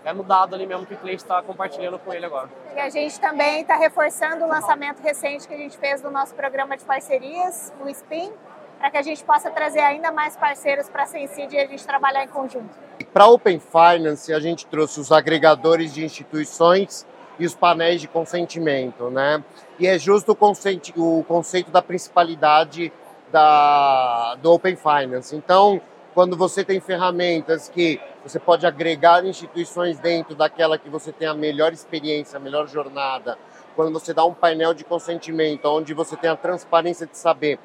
é 0.05 0.13
no 0.13 0.23
dado 0.23 0.55
ali 0.55 0.65
mesmo 0.65 0.85
que 0.85 0.93
o 0.93 0.97
cliente 0.97 1.23
está 1.23 1.41
compartilhando 1.41 1.97
com 1.99 2.13
ele 2.13 2.25
agora. 2.25 2.49
E 2.75 2.79
a 2.79 2.89
gente 2.89 3.19
também 3.19 3.61
está 3.61 3.75
reforçando 3.75 4.43
o 4.43 4.47
lançamento 4.47 5.01
recente 5.01 5.47
que 5.47 5.53
a 5.53 5.57
gente 5.57 5.77
fez 5.77 6.01
do 6.01 6.11
nosso 6.11 6.35
programa 6.35 6.75
de 6.75 6.83
parcerias, 6.83 7.73
o 7.83 7.89
SPIN, 7.89 8.31
para 8.79 8.91
que 8.91 8.97
a 8.97 9.01
gente 9.01 9.23
possa 9.23 9.49
trazer 9.49 9.79
ainda 9.79 10.11
mais 10.11 10.35
parceiros 10.35 10.89
para 10.89 11.03
a 11.03 11.05
Sensid 11.05 11.53
e 11.53 11.57
a 11.57 11.65
gente 11.65 11.85
trabalhar 11.85 12.25
em 12.25 12.27
conjunto. 12.27 12.69
Para 13.13 13.23
a 13.23 13.27
Open 13.27 13.59
Finance, 13.59 14.33
a 14.33 14.39
gente 14.39 14.65
trouxe 14.65 14.99
os 14.99 15.11
agregadores 15.11 15.93
de 15.93 16.03
instituições 16.03 17.05
e 17.39 17.45
os 17.45 17.55
painéis 17.55 18.01
de 18.01 18.07
consentimento, 18.07 19.09
né? 19.09 19.41
E 19.79 19.87
é 19.87 19.97
justo 19.97 20.33
o 20.33 20.35
conceito, 20.35 20.91
o 20.97 21.23
conceito 21.23 21.71
da 21.71 21.81
principalidade 21.81 22.91
da, 23.31 24.35
do 24.35 24.51
Open 24.51 24.75
Finance. 24.75 25.35
Então, 25.35 25.81
quando 26.13 26.37
você 26.37 26.63
tem 26.63 26.79
ferramentas 26.79 27.69
que 27.69 27.99
você 28.23 28.39
pode 28.39 28.65
agregar 28.65 29.25
instituições 29.25 29.99
dentro 29.99 30.33
daquela 30.33 30.77
que 30.77 30.89
você 30.89 31.11
tem 31.11 31.27
a 31.27 31.33
melhor 31.33 31.73
experiência, 31.73 32.37
a 32.37 32.39
melhor 32.39 32.67
jornada, 32.67 33.37
quando 33.75 33.91
você 33.91 34.13
dá 34.13 34.23
um 34.23 34.33
painel 34.33 34.73
de 34.73 34.83
consentimento, 34.83 35.65
onde 35.65 35.93
você 35.93 36.15
tem 36.15 36.29
a 36.29 36.35
transparência 36.35 37.05
de 37.05 37.17
saber 37.17 37.59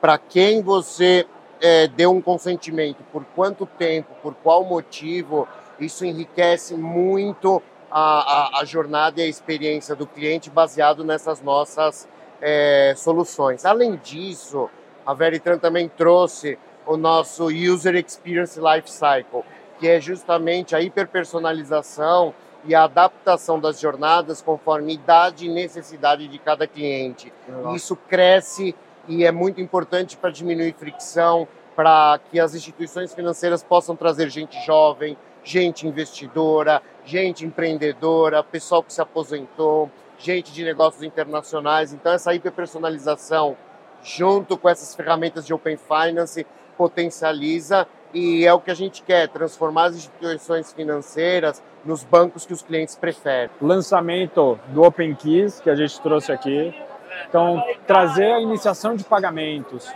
para 0.00 0.18
quem 0.18 0.60
você 0.62 1.26
é, 1.60 1.86
deu 1.86 2.10
um 2.10 2.20
consentimento, 2.20 3.02
por 3.12 3.24
quanto 3.36 3.64
tempo, 3.64 4.14
por 4.22 4.34
qual 4.34 4.64
motivo, 4.64 5.48
isso 5.78 6.04
enriquece 6.04 6.74
muito 6.74 7.62
a, 7.90 8.58
a, 8.58 8.60
a 8.60 8.64
jornada 8.64 9.20
e 9.20 9.24
a 9.24 9.28
experiência 9.28 9.94
do 9.94 10.06
cliente 10.06 10.50
baseado 10.50 11.04
nessas 11.04 11.40
nossas 11.40 12.08
é, 12.40 12.94
soluções. 12.96 13.64
Além 13.64 13.96
disso, 13.96 14.68
a 15.06 15.14
Veritran 15.14 15.58
também 15.58 15.88
trouxe 15.88 16.58
o 16.84 16.96
nosso 16.96 17.46
User 17.46 17.94
Experience 17.94 18.58
Life 18.58 18.90
Cycle, 18.90 19.44
que 19.82 19.88
é 19.88 20.00
justamente 20.00 20.76
a 20.76 20.80
hiperpersonalização 20.80 22.32
e 22.64 22.72
a 22.72 22.84
adaptação 22.84 23.58
das 23.58 23.80
jornadas 23.80 24.40
conforme 24.40 24.94
idade 24.94 25.46
e 25.46 25.48
necessidade 25.48 26.28
de 26.28 26.38
cada 26.38 26.68
cliente. 26.68 27.32
Isso 27.74 27.96
cresce 27.96 28.76
e 29.08 29.24
é 29.24 29.32
muito 29.32 29.60
importante 29.60 30.16
para 30.16 30.30
diminuir 30.30 30.72
fricção, 30.74 31.48
para 31.74 32.20
que 32.30 32.38
as 32.38 32.54
instituições 32.54 33.12
financeiras 33.12 33.64
possam 33.64 33.96
trazer 33.96 34.30
gente 34.30 34.56
jovem, 34.64 35.18
gente 35.42 35.84
investidora, 35.84 36.80
gente 37.04 37.44
empreendedora, 37.44 38.44
pessoal 38.44 38.84
que 38.84 38.92
se 38.92 39.00
aposentou, 39.00 39.90
gente 40.16 40.52
de 40.52 40.62
negócios 40.62 41.02
internacionais. 41.02 41.92
Então, 41.92 42.12
essa 42.12 42.32
hiperpersonalização, 42.32 43.56
junto 44.00 44.56
com 44.56 44.68
essas 44.68 44.94
ferramentas 44.94 45.44
de 45.44 45.52
Open 45.52 45.76
Finance, 45.76 46.46
potencializa 46.76 47.88
e 48.12 48.46
é 48.46 48.52
o 48.52 48.60
que 48.60 48.70
a 48.70 48.74
gente 48.74 49.02
quer, 49.02 49.28
transformar 49.28 49.86
as 49.86 49.96
instituições 49.96 50.72
financeiras 50.72 51.62
nos 51.84 52.04
bancos 52.04 52.46
que 52.46 52.52
os 52.52 52.62
clientes 52.62 52.94
preferem. 52.94 53.50
Lançamento 53.60 54.58
do 54.68 54.82
Open 54.82 55.14
Keys, 55.14 55.60
que 55.60 55.70
a 55.70 55.74
gente 55.74 56.00
trouxe 56.00 56.30
aqui, 56.30 56.74
então 57.28 57.62
trazer 57.86 58.32
a 58.32 58.40
iniciação 58.40 58.94
de 58.94 59.04
pagamentos 59.04 59.90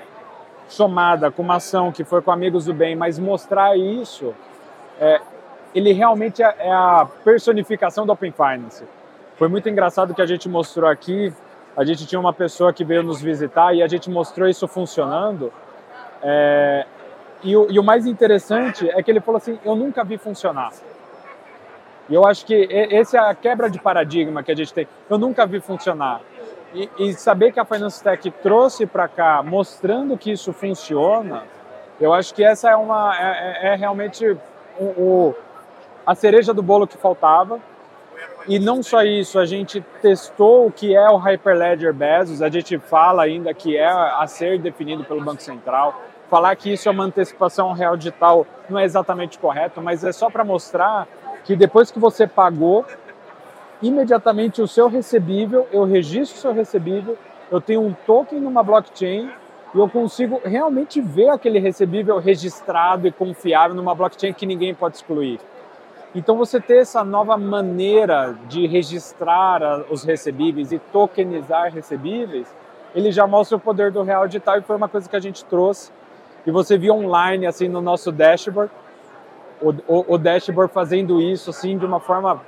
somada 0.68 1.30
com 1.30 1.42
uma 1.42 1.56
ação 1.56 1.92
que 1.92 2.04
foi 2.04 2.20
com 2.22 2.30
Amigos 2.30 2.64
do 2.64 2.74
Bem, 2.74 2.96
mas 2.96 3.18
mostrar 3.18 3.76
isso, 3.76 4.34
é, 5.00 5.20
ele 5.74 5.92
realmente 5.92 6.42
é, 6.42 6.54
é 6.58 6.72
a 6.72 7.06
personificação 7.24 8.06
do 8.06 8.12
Open 8.12 8.32
Finance. 8.32 8.84
Foi 9.36 9.48
muito 9.48 9.68
engraçado 9.68 10.14
que 10.14 10.22
a 10.22 10.26
gente 10.26 10.48
mostrou 10.48 10.88
aqui, 10.88 11.32
a 11.76 11.84
gente 11.84 12.06
tinha 12.06 12.18
uma 12.18 12.32
pessoa 12.32 12.72
que 12.72 12.84
veio 12.84 13.02
nos 13.02 13.20
visitar 13.20 13.74
e 13.74 13.82
a 13.82 13.86
gente 13.86 14.08
mostrou 14.10 14.48
isso 14.48 14.66
funcionando, 14.66 15.52
é, 16.22 16.86
e, 17.42 17.56
o, 17.56 17.70
e 17.70 17.78
o 17.78 17.82
mais 17.82 18.06
interessante 18.06 18.88
é 18.90 19.02
que 19.02 19.10
ele 19.10 19.20
falou 19.20 19.38
assim: 19.38 19.58
eu 19.64 19.74
nunca 19.74 20.04
vi 20.04 20.18
funcionar. 20.18 20.72
E 22.08 22.14
eu 22.14 22.24
acho 22.24 22.46
que 22.46 22.68
essa 22.70 23.16
é 23.16 23.20
a 23.20 23.34
quebra 23.34 23.68
de 23.68 23.80
paradigma 23.80 24.42
que 24.42 24.52
a 24.52 24.54
gente 24.54 24.72
tem. 24.72 24.86
Eu 25.10 25.18
nunca 25.18 25.44
vi 25.46 25.60
funcionar. 25.60 26.20
e, 26.74 26.88
e 26.98 27.12
saber 27.14 27.52
que 27.52 27.58
a 27.58 27.64
Finance 27.64 28.02
Tech 28.02 28.30
trouxe 28.42 28.86
para 28.86 29.08
cá, 29.08 29.42
mostrando 29.42 30.16
que 30.16 30.30
isso 30.30 30.52
funciona, 30.52 31.44
eu 32.00 32.12
acho 32.12 32.34
que 32.34 32.44
essa 32.44 32.70
é, 32.70 32.76
uma, 32.76 33.16
é, 33.18 33.68
é 33.68 33.74
realmente 33.74 34.26
o, 34.78 34.84
o, 34.84 35.34
a 36.06 36.14
cereja 36.14 36.52
do 36.52 36.62
bolo 36.62 36.86
que 36.86 36.96
faltava. 36.96 37.58
E 38.46 38.60
não 38.60 38.80
só 38.80 39.02
isso, 39.02 39.40
a 39.40 39.44
gente 39.44 39.80
testou 40.00 40.66
o 40.66 40.70
que 40.70 40.94
é 40.94 41.08
o 41.10 41.16
Hyperledger 41.16 41.92
Bezos, 41.92 42.40
a 42.40 42.48
gente 42.48 42.78
fala 42.78 43.24
ainda 43.24 43.52
que 43.52 43.76
é 43.76 43.88
a 43.88 44.24
ser 44.28 44.60
definido 44.60 45.02
pelo 45.02 45.20
Banco 45.20 45.42
Central. 45.42 46.00
Falar 46.28 46.56
que 46.56 46.72
isso 46.72 46.88
é 46.88 46.92
uma 46.92 47.04
antecipação 47.04 47.72
real 47.72 47.96
digital 47.96 48.46
não 48.68 48.78
é 48.78 48.84
exatamente 48.84 49.38
correto, 49.38 49.80
mas 49.80 50.02
é 50.02 50.10
só 50.10 50.28
para 50.28 50.44
mostrar 50.44 51.06
que 51.44 51.54
depois 51.54 51.90
que 51.90 52.00
você 52.00 52.26
pagou, 52.26 52.84
imediatamente 53.80 54.60
o 54.60 54.66
seu 54.66 54.88
recebível, 54.88 55.68
eu 55.70 55.84
registro 55.84 56.36
o 56.36 56.40
seu 56.40 56.52
recebível, 56.52 57.16
eu 57.50 57.60
tenho 57.60 57.80
um 57.80 57.94
token 58.04 58.40
numa 58.40 58.62
blockchain 58.62 59.30
e 59.72 59.78
eu 59.78 59.88
consigo 59.88 60.40
realmente 60.44 61.00
ver 61.00 61.28
aquele 61.28 61.60
recebível 61.60 62.18
registrado 62.18 63.06
e 63.06 63.12
confiável 63.12 63.76
numa 63.76 63.94
blockchain 63.94 64.32
que 64.32 64.46
ninguém 64.46 64.74
pode 64.74 64.96
excluir. 64.96 65.38
Então 66.12 66.36
você 66.36 66.58
ter 66.58 66.78
essa 66.78 67.04
nova 67.04 67.36
maneira 67.36 68.34
de 68.48 68.66
registrar 68.66 69.84
os 69.90 70.02
recebíveis 70.02 70.72
e 70.72 70.78
tokenizar 70.78 71.72
recebíveis, 71.72 72.52
ele 72.94 73.12
já 73.12 73.26
mostra 73.26 73.56
o 73.58 73.60
poder 73.60 73.92
do 73.92 74.02
real 74.02 74.26
digital 74.26 74.58
e 74.58 74.62
foi 74.62 74.76
uma 74.76 74.88
coisa 74.88 75.08
que 75.08 75.14
a 75.14 75.20
gente 75.20 75.44
trouxe. 75.44 75.92
E 76.46 76.50
você 76.50 76.78
viu 76.78 76.94
online 76.94 77.46
assim 77.46 77.68
no 77.68 77.80
nosso 77.80 78.12
dashboard, 78.12 78.72
o, 79.60 79.70
o, 79.88 80.14
o 80.14 80.18
dashboard 80.18 80.72
fazendo 80.72 81.20
isso 81.20 81.50
assim 81.50 81.76
de 81.76 81.84
uma 81.84 81.98
forma 81.98 82.40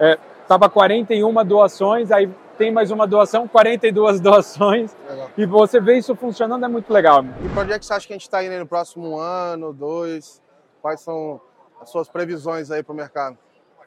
é, 0.00 0.18
tava 0.48 0.68
41 0.68 1.44
doações, 1.44 2.10
aí 2.10 2.28
tem 2.56 2.72
mais 2.72 2.90
uma 2.90 3.06
doação, 3.06 3.46
42 3.46 4.18
doações. 4.20 4.96
Legal. 5.08 5.30
E 5.36 5.46
você 5.46 5.80
vê 5.80 5.98
isso 5.98 6.16
funcionando, 6.16 6.64
é 6.64 6.68
muito 6.68 6.92
legal. 6.92 7.24
E 7.44 7.48
para 7.50 7.62
onde 7.62 7.72
é 7.72 7.78
que 7.78 7.86
você 7.86 7.92
acha 7.92 8.06
que 8.06 8.12
a 8.12 8.16
gente 8.16 8.22
está 8.22 8.42
indo 8.42 8.58
no 8.58 8.66
próximo 8.66 9.16
ano, 9.18 9.72
dois? 9.72 10.42
Quais 10.82 11.00
são 11.00 11.40
as 11.80 11.90
suas 11.90 12.08
previsões 12.08 12.70
aí 12.70 12.82
para 12.82 12.92
o 12.92 12.96
mercado? 12.96 13.38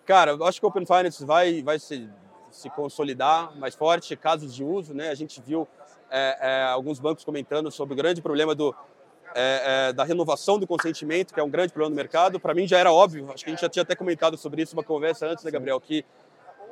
Cara, 0.05 0.31
eu 0.31 0.45
acho 0.45 0.59
que 0.59 0.65
o 0.65 0.69
Open 0.69 0.85
Finance 0.85 1.25
vai, 1.25 1.61
vai 1.61 1.77
se, 1.77 2.09
se 2.49 2.69
consolidar 2.69 3.55
mais 3.57 3.75
forte, 3.75 4.15
casos 4.15 4.53
de 4.53 4.63
uso, 4.63 4.93
né? 4.93 5.09
A 5.09 5.15
gente 5.15 5.41
viu 5.41 5.67
é, 6.09 6.37
é, 6.41 6.63
alguns 6.63 6.99
bancos 6.99 7.23
comentando 7.23 7.71
sobre 7.71 7.93
o 7.93 7.97
grande 7.97 8.21
problema 8.21 8.53
do, 8.53 8.75
é, 9.35 9.89
é, 9.89 9.93
da 9.93 10.03
renovação 10.03 10.59
do 10.59 10.67
consentimento, 10.67 11.33
que 11.33 11.39
é 11.39 11.43
um 11.43 11.49
grande 11.49 11.71
problema 11.71 11.89
no 11.89 11.95
mercado. 11.95 12.39
Para 12.39 12.53
mim 12.53 12.67
já 12.67 12.77
era 12.77 12.91
óbvio, 12.91 13.29
acho 13.33 13.43
que 13.43 13.49
a 13.49 13.53
gente 13.53 13.61
já 13.61 13.69
tinha 13.69 13.83
até 13.83 13.95
comentado 13.95 14.37
sobre 14.37 14.61
isso 14.61 14.73
uma 14.73 14.83
conversa 14.83 15.27
antes, 15.27 15.43
né, 15.43 15.51
Gabriel? 15.51 15.79
Que 15.79 16.05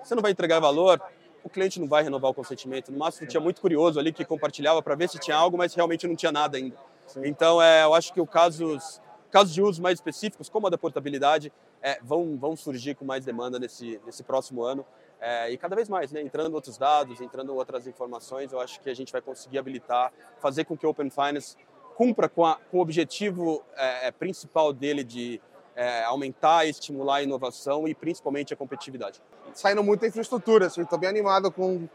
você 0.03 0.15
não 0.15 0.21
vai 0.21 0.31
entregar 0.31 0.59
valor, 0.59 1.01
o 1.43 1.49
cliente 1.49 1.79
não 1.79 1.87
vai 1.87 2.03
renovar 2.03 2.31
o 2.31 2.33
consentimento. 2.33 2.91
No 2.91 2.97
máximo, 2.97 3.27
tinha 3.27 3.41
muito 3.41 3.61
curioso 3.61 3.99
ali 3.99 4.11
que 4.11 4.25
compartilhava 4.25 4.81
para 4.81 4.95
ver 4.95 5.09
se 5.09 5.19
tinha 5.19 5.35
algo, 5.35 5.57
mas 5.57 5.73
realmente 5.73 6.07
não 6.07 6.15
tinha 6.15 6.31
nada 6.31 6.57
ainda. 6.57 6.75
Então, 7.23 7.61
é, 7.61 7.83
eu 7.83 7.93
acho 7.93 8.13
que 8.13 8.21
o 8.21 8.27
casos, 8.27 9.01
casos 9.31 9.53
de 9.53 9.61
uso 9.61 9.81
mais 9.81 9.97
específicos, 9.97 10.49
como 10.49 10.67
a 10.67 10.69
da 10.69 10.77
portabilidade, 10.77 11.51
é, 11.81 11.99
vão, 12.03 12.37
vão 12.37 12.55
surgir 12.55 12.95
com 12.95 13.05
mais 13.05 13.25
demanda 13.25 13.57
nesse, 13.57 13.99
nesse 14.05 14.23
próximo 14.23 14.63
ano. 14.63 14.85
É, 15.19 15.51
e 15.51 15.57
cada 15.57 15.75
vez 15.75 15.89
mais, 15.89 16.11
né, 16.11 16.21
entrando 16.21 16.53
outros 16.53 16.77
dados, 16.77 17.19
entrando 17.19 17.53
outras 17.53 17.87
informações, 17.87 18.53
eu 18.53 18.59
acho 18.59 18.79
que 18.79 18.89
a 18.89 18.93
gente 18.93 19.11
vai 19.11 19.21
conseguir 19.21 19.57
habilitar, 19.57 20.13
fazer 20.39 20.63
com 20.63 20.77
que 20.77 20.85
o 20.85 20.89
Open 20.89 21.09
Finance 21.09 21.57
cumpra 21.99 22.29
com, 22.29 22.45
a, 22.45 22.55
com 22.71 22.77
o 22.77 22.81
objetivo 22.81 23.61
é, 23.75 24.07
é 24.07 24.11
principal 24.11 24.71
dele 24.71 25.03
de 25.03 25.41
é, 25.75 26.05
aumentar 26.05 26.65
e 26.65 26.69
estimular 26.69 27.17
a 27.17 27.23
inovação 27.23 27.85
e 27.89 27.93
principalmente 27.93 28.53
a 28.53 28.57
competitividade. 28.57 29.21
Saindo 29.53 29.83
muita 29.83 30.07
infraestrutura, 30.07 30.67
assim, 30.67 30.81
estou 30.81 30.97
bem 30.97 31.09
animado 31.09 31.51
com 31.51 31.89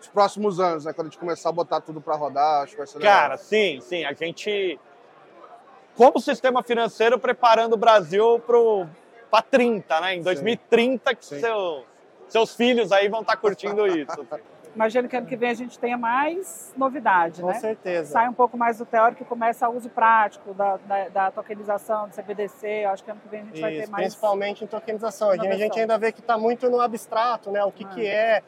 os 0.00 0.08
próximos 0.08 0.58
anos, 0.58 0.86
né? 0.86 0.94
Quando 0.94 1.08
a 1.08 1.10
gente 1.10 1.18
começar 1.18 1.50
a 1.50 1.52
botar 1.52 1.82
tudo 1.82 2.00
para 2.00 2.16
rodar, 2.16 2.62
acho 2.62 2.72
que 2.72 2.78
vai 2.78 2.86
ser 2.86 2.96
legal. 2.96 3.14
Cara, 3.14 3.36
sim, 3.36 3.78
sim. 3.82 4.06
A 4.06 4.14
gente, 4.14 4.80
como 5.94 6.18
sistema 6.18 6.62
financeiro, 6.62 7.18
preparando 7.18 7.74
o 7.74 7.76
Brasil 7.76 8.42
para 9.30 9.42
30, 9.42 10.00
né? 10.00 10.14
Em 10.14 10.22
2030, 10.22 11.14
que 11.14 11.26
seu, 11.26 11.84
seus 12.26 12.54
filhos 12.54 12.90
aí 12.90 13.10
vão 13.10 13.20
estar 13.20 13.34
tá 13.34 13.38
curtindo 13.38 13.86
isso. 13.86 14.26
imagino 14.74 15.08
que 15.08 15.16
ano 15.16 15.26
que 15.26 15.36
vem 15.36 15.50
a 15.50 15.54
gente 15.54 15.78
tenha 15.78 15.98
mais 15.98 16.72
novidade, 16.76 17.40
Com 17.40 17.48
né? 17.48 17.54
Com 17.54 17.60
certeza. 17.60 18.12
Sai 18.12 18.28
um 18.28 18.32
pouco 18.32 18.56
mais 18.56 18.78
do 18.78 18.86
teórico 18.86 19.22
e 19.22 19.26
começa 19.26 19.68
o 19.68 19.76
uso 19.76 19.88
prático 19.88 20.54
da, 20.54 20.76
da, 20.78 21.08
da, 21.08 21.30
tokenização, 21.30 22.08
do 22.08 22.14
CBDC. 22.14 22.84
Acho 22.84 23.04
que 23.04 23.10
ano 23.10 23.20
que 23.20 23.28
vem 23.28 23.40
a 23.40 23.44
gente 23.44 23.54
Isso, 23.54 23.62
vai 23.62 23.72
ter 23.72 23.88
mais. 23.88 24.04
Principalmente 24.04 24.64
em 24.64 24.66
tokenização. 24.66 25.30
A 25.30 25.36
gente 25.36 25.78
ainda 25.78 25.98
vê 25.98 26.12
que 26.12 26.20
está 26.20 26.38
muito 26.38 26.70
no 26.70 26.80
abstrato, 26.80 27.50
né? 27.50 27.64
O 27.64 27.72
que, 27.72 27.84
ah. 27.84 27.88
que 27.88 28.06
é, 28.06 28.42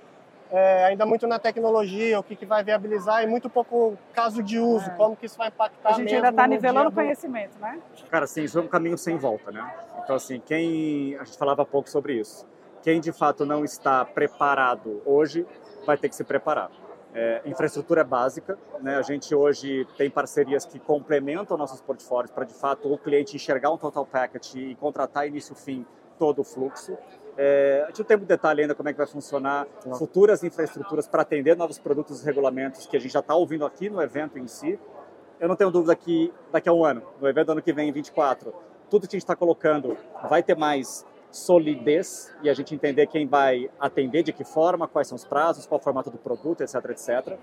é, 0.50 0.84
ainda 0.84 1.06
muito 1.06 1.26
na 1.26 1.38
tecnologia, 1.38 2.20
o 2.20 2.22
que, 2.22 2.36
que 2.36 2.46
vai 2.46 2.62
viabilizar 2.62 3.22
e 3.22 3.26
muito 3.26 3.48
pouco 3.48 3.96
caso 4.12 4.42
de 4.42 4.58
uso, 4.58 4.90
é. 4.90 4.94
como 4.94 5.16
que 5.16 5.26
isso 5.26 5.38
vai 5.38 5.48
impactar. 5.48 5.90
A 5.90 5.92
gente 5.94 6.14
ainda 6.14 6.28
está 6.28 6.46
nivelando 6.46 6.90
o 6.90 6.92
conhecimento, 6.92 7.58
né? 7.58 7.80
Cara, 8.10 8.26
sim, 8.26 8.42
isso 8.44 8.58
é 8.58 8.62
um 8.62 8.68
caminho 8.68 8.98
sem 8.98 9.16
volta, 9.16 9.50
né? 9.50 9.74
Então, 10.04 10.14
assim, 10.16 10.40
quem. 10.44 11.16
A 11.18 11.24
gente 11.24 11.38
falava 11.38 11.64
pouco 11.64 11.88
sobre 11.88 12.14
isso. 12.14 12.46
Quem 12.82 13.00
de 13.00 13.12
fato 13.12 13.46
não 13.46 13.64
está 13.64 14.04
preparado 14.04 15.00
hoje 15.06 15.46
vai 15.86 15.96
ter 15.96 16.08
que 16.08 16.16
se 16.16 16.24
preparar. 16.24 16.70
É, 17.14 17.42
infraestrutura 17.44 18.00
é 18.00 18.04
básica, 18.04 18.58
né? 18.80 18.96
A 18.96 19.02
gente 19.02 19.34
hoje 19.34 19.86
tem 19.98 20.10
parcerias 20.10 20.64
que 20.64 20.78
complementam 20.78 21.58
nossos 21.58 21.80
portfólios 21.80 22.30
para 22.30 22.44
de 22.44 22.54
fato 22.54 22.90
o 22.90 22.96
cliente 22.96 23.36
enxergar 23.36 23.70
um 23.70 23.76
total 23.76 24.06
package 24.06 24.58
e 24.58 24.74
contratar 24.76 25.26
início-fim 25.26 25.84
todo 26.18 26.40
o 26.40 26.44
fluxo. 26.44 26.96
É, 27.36 27.82
a 27.84 27.86
gente 27.88 27.98
não 27.98 28.06
tem 28.06 28.16
muito 28.16 28.28
detalhe 28.28 28.62
ainda 28.62 28.74
como 28.74 28.88
é 28.88 28.92
que 28.92 28.98
vai 28.98 29.06
funcionar 29.06 29.66
não. 29.84 29.94
futuras 29.96 30.42
infraestruturas 30.42 31.06
para 31.06 31.22
atender 31.22 31.56
novos 31.56 31.78
produtos 31.78 32.22
e 32.22 32.24
regulamentos 32.24 32.86
que 32.86 32.96
a 32.96 33.00
gente 33.00 33.12
já 33.12 33.20
está 33.20 33.34
ouvindo 33.34 33.66
aqui 33.66 33.90
no 33.90 34.00
evento 34.00 34.38
em 34.38 34.46
si. 34.46 34.78
Eu 35.38 35.48
não 35.48 35.56
tenho 35.56 35.70
dúvida 35.70 35.94
que 35.94 36.32
daqui 36.50 36.68
a 36.68 36.72
um 36.72 36.84
ano, 36.84 37.02
no 37.20 37.28
evento 37.28 37.46
do 37.46 37.52
ano 37.52 37.62
que 37.62 37.72
vem, 37.72 37.88
em 37.88 37.92
24, 37.92 38.54
tudo 38.88 39.08
que 39.08 39.16
a 39.16 39.18
gente 39.18 39.24
está 39.24 39.34
colocando 39.34 39.96
vai 40.28 40.42
ter 40.42 40.56
mais 40.56 41.04
solidez 41.32 42.30
e 42.42 42.50
a 42.50 42.54
gente 42.54 42.74
entender 42.74 43.06
quem 43.06 43.26
vai 43.26 43.70
atender, 43.80 44.22
de 44.22 44.32
que 44.32 44.44
forma, 44.44 44.86
quais 44.86 45.08
são 45.08 45.16
os 45.16 45.24
prazos, 45.24 45.66
qual 45.66 45.80
o 45.80 45.82
formato 45.82 46.10
do 46.10 46.18
produto, 46.18 46.60
etc, 46.62 46.74
etc. 46.90 47.38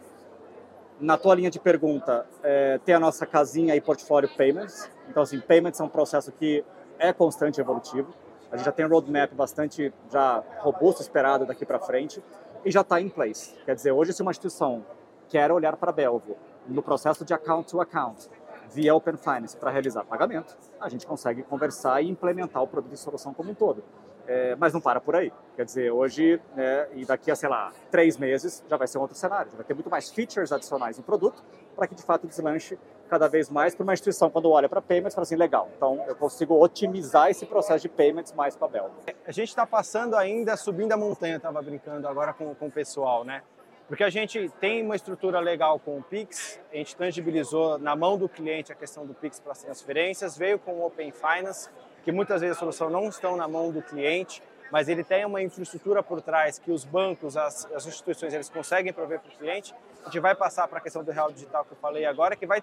Na 1.00 1.18
tua 1.18 1.34
linha 1.34 1.50
de 1.50 1.60
pergunta, 1.60 2.26
é, 2.44 2.78
tem 2.86 2.94
a 2.94 3.00
nossa 3.00 3.26
casinha 3.26 3.74
aí, 3.74 3.82
Portfólio 3.82 4.30
Payments. 4.38 4.90
Então, 5.10 5.24
assim, 5.24 5.40
Payments 5.40 5.80
é 5.80 5.84
um 5.84 5.90
processo 5.90 6.32
que 6.32 6.64
é 7.00 7.12
constante 7.12 7.58
e 7.58 7.62
evolutivo. 7.62 8.14
A 8.52 8.58
gente 8.58 8.66
já 8.66 8.72
tem 8.72 8.86
um 8.86 8.90
roadmap 8.90 9.34
bastante 9.34 9.94
já 10.12 10.44
robusto, 10.60 11.02
esperado 11.02 11.46
daqui 11.46 11.66
para 11.66 11.80
frente 11.80 12.24
e 12.66 12.72
já 12.72 12.82
está 12.82 13.00
em 13.00 13.10
place. 13.10 13.56
Quer 13.66 13.76
dizer, 13.76 13.92
hoje 13.92 14.14
se 14.14 14.22
uma 14.22 14.32
instituição 14.32 14.86
quer 15.30 15.52
olhar 15.52 15.78
para 15.78 15.92
Belvo 15.92 16.36
no 16.68 16.84
processo 16.84 17.24
de 17.24 17.34
account 17.34 17.70
to 17.70 17.80
account, 17.82 18.30
via 18.74 18.96
Open 18.96 19.18
Finance 19.18 19.56
para 19.56 19.72
realizar 19.72 20.04
pagamento, 20.04 20.58
a 20.80 20.90
gente 20.90 21.06
consegue 21.06 21.44
conversar 21.44 22.02
e 22.02 22.10
implementar 22.10 22.62
o 22.64 22.68
produto 22.68 22.92
de 22.92 23.00
solução 23.00 23.34
como 23.34 23.52
um 23.52 23.54
todo. 23.54 23.84
É, 24.28 24.56
mas 24.56 24.74
não 24.74 24.80
para 24.80 25.02
por 25.02 25.16
aí. 25.16 25.34
Quer 25.56 25.66
dizer, 25.66 25.92
hoje 25.92 26.40
né, 26.56 26.88
e 26.94 27.04
daqui 27.04 27.32
a, 27.32 27.36
sei 27.36 27.50
lá, 27.50 27.74
três 27.90 28.16
meses 28.16 28.64
já 28.70 28.78
vai 28.78 28.88
ser 28.88 29.00
um 29.00 29.02
outro 29.02 29.18
cenário. 29.18 29.50
Já 29.50 29.58
vai 29.58 29.66
ter 29.66 29.74
muito 29.74 29.90
mais 29.90 30.12
features 30.12 30.52
adicionais 30.52 30.98
no 30.98 31.04
produto 31.04 31.44
para 31.76 31.88
que 31.88 31.96
de 31.96 32.04
fato 32.04 32.28
deslanche 32.28 32.78
cada 33.10 33.28
vez 33.28 33.50
mais 33.50 33.74
para 33.74 33.84
uma 33.84 33.94
instituição 33.94 34.30
quando 34.30 34.52
olha 34.52 34.70
para 34.70 34.82
payments 34.82 35.16
fala 35.16 35.24
assim, 35.24 35.36
legal, 35.36 35.68
então 35.76 36.06
eu 36.08 36.16
consigo 36.16 36.54
otimizar 36.64 37.30
esse 37.30 37.46
processo 37.46 37.82
de 37.82 37.90
payments 37.90 38.32
mais 38.34 38.56
com 38.56 38.66
a 38.66 38.68
Bel. 38.68 38.92
A 39.26 39.32
gente 39.32 39.50
está 39.50 39.66
passando 39.66 40.16
ainda, 40.16 40.56
subindo 40.56 40.92
a 40.92 40.98
montanha, 40.98 41.38
estava 41.38 41.60
brincando 41.62 42.08
agora 42.08 42.34
com, 42.34 42.54
com 42.54 42.68
o 42.68 42.72
pessoal, 42.72 43.24
né? 43.24 43.42
Porque 43.90 44.04
a 44.04 44.10
gente 44.12 44.50
tem 44.60 44.84
uma 44.84 44.96
estrutura 44.96 45.40
legal 45.40 45.80
com 45.80 45.98
o 45.98 46.04
Pix, 46.04 46.60
a 46.72 46.76
gente 46.76 46.96
tangibilizou 46.96 47.80
na 47.80 47.96
mão 47.96 48.20
do 48.20 48.30
cliente 48.30 48.72
a 48.72 48.76
questão 48.76 49.04
do 49.04 49.16
Pix 49.16 49.40
para 49.40 49.52
as 49.52 49.64
transferências, 49.64 50.38
veio 50.38 50.60
com 50.60 50.74
o 50.74 50.86
Open 50.86 51.12
Finance, 51.12 51.68
que 52.04 52.12
muitas 52.12 52.40
vezes 52.40 52.56
a 52.56 52.60
solução 52.60 52.88
não 52.88 53.10
estão 53.10 53.36
na 53.36 53.48
mão 53.48 53.72
do 53.72 53.82
cliente, 53.82 54.44
mas 54.72 54.88
ele 54.88 55.04
tem 55.04 55.26
uma 55.26 55.42
infraestrutura 55.42 56.04
por 56.04 56.22
trás 56.22 56.60
que 56.60 56.72
os 56.72 56.86
bancos, 56.86 57.36
as, 57.36 57.66
as 57.74 57.88
instituições, 57.88 58.32
eles 58.32 58.48
conseguem 58.48 58.94
prover 58.94 59.20
para 59.22 59.34
o 59.34 59.38
cliente. 59.40 59.74
A 60.02 60.06
gente 60.06 60.20
vai 60.20 60.36
passar 60.36 60.68
para 60.68 60.78
a 60.78 60.82
questão 60.82 61.04
do 61.04 61.12
real 61.12 61.32
digital 61.32 61.66
que 61.66 61.72
eu 61.72 61.78
falei 61.78 62.06
agora, 62.06 62.36
que 62.36 62.46
vai 62.46 62.62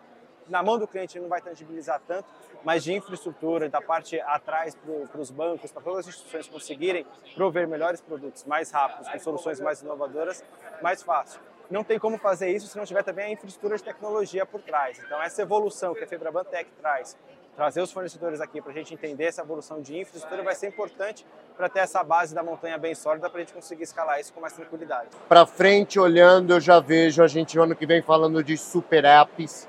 na 0.49 0.63
mão 0.63 0.79
do 0.79 0.87
cliente 0.87 1.19
não 1.19 1.29
vai 1.29 1.41
tangibilizar 1.41 2.01
tanto, 2.07 2.29
mas 2.65 2.85
de 2.85 2.93
infraestrutura, 2.93 3.69
da 3.69 3.81
parte 3.81 4.21
atrás 4.21 4.77
para 4.77 5.21
os 5.21 5.31
bancos, 5.31 5.73
para 5.73 5.83
todas 5.83 6.01
as 6.01 6.09
instituições 6.09 6.49
conseguirem 6.49 7.07
prover 7.35 7.67
melhores 7.67 8.01
produtos 8.01 8.45
mais 8.45 8.71
rápidos, 8.71 9.09
com 9.09 9.19
soluções 9.19 9.61
mais 9.61 9.83
inovadoras, 9.83 10.45
mais 10.83 11.03
fácil. 11.03 11.41
Não 11.71 11.83
tem 11.83 11.99
como 11.99 12.17
fazer 12.19 12.51
isso 12.51 12.69
se 12.69 12.77
não 12.77 12.85
tiver 12.85 13.03
também 13.03 13.27
a 13.27 13.31
infraestrutura 13.31 13.77
de 13.77 13.83
tecnologia 13.83 14.47
por 14.47 14.63
trás. 14.63 15.01
Então, 15.05 15.21
essa 15.21 15.43
evolução 15.43 15.95
que 15.95 16.05
a 16.05 16.07
Febraban 16.07 16.45
Tech 16.45 16.71
traz, 16.81 17.17
trazer 17.57 17.81
os 17.81 17.91
fornecedores 17.91 18.41
aqui 18.41 18.61
para 18.61 18.71
a 18.71 18.75
gente 18.75 18.95
entender 18.95 19.25
essa 19.25 19.43
evolução 19.43 19.81
de 19.81 19.99
infraestrutura 19.99 20.43
vai 20.43 20.55
ser 20.55 20.69
importante 20.69 21.27
para 21.57 21.69
ter 21.69 21.81
essa 21.81 22.05
base 22.05 22.35
da 22.35 22.43
montanha 22.43 22.79
bem 22.79 22.95
sólida 22.95 23.29
para 23.29 23.41
a 23.41 23.43
gente 23.43 23.55
conseguir 23.55 23.83
escalar 23.83 24.21
isso 24.21 24.33
com 24.33 24.41
mais 24.41 24.53
tranquilidade. 24.53 25.09
Para 25.29 25.47
frente, 25.47 25.99
olhando, 25.99 26.53
eu 26.53 26.61
já 26.61 26.79
vejo 26.79 27.23
a 27.23 27.27
gente 27.27 27.59
ano 27.59 27.75
que 27.75 27.87
vem 27.87 28.03
falando 28.03 28.45
de 28.45 28.57
super 28.57 29.05
apps, 29.05 29.67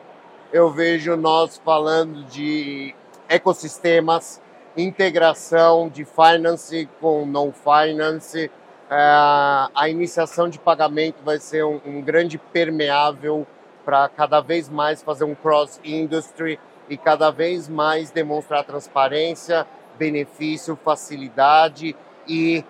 eu 0.51 0.69
vejo 0.69 1.15
nós 1.15 1.57
falando 1.57 2.23
de 2.25 2.93
ecossistemas, 3.29 4.41
integração 4.75 5.89
de 5.89 6.05
finance 6.05 6.87
com 7.01 7.25
non 7.25 7.51
finance, 7.51 8.51
a 8.89 9.89
iniciação 9.89 10.49
de 10.49 10.57
pagamento 10.59 11.17
vai 11.23 11.39
ser 11.39 11.63
um, 11.65 11.81
um 11.85 12.01
grande 12.01 12.37
permeável 12.37 13.45
para 13.83 14.07
cada 14.09 14.41
vez 14.41 14.69
mais 14.69 15.01
fazer 15.01 15.23
um 15.23 15.35
cross-industry 15.35 16.59
e 16.89 16.97
cada 16.97 17.31
vez 17.31 17.67
mais 17.67 18.11
demonstrar 18.11 18.63
transparência, 18.63 19.67
benefício, 19.97 20.77
facilidade 20.83 21.95
e 22.27 22.63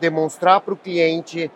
demonstrar 0.00 0.60
para 0.60 0.74
o 0.74 0.76
cliente 0.76 1.50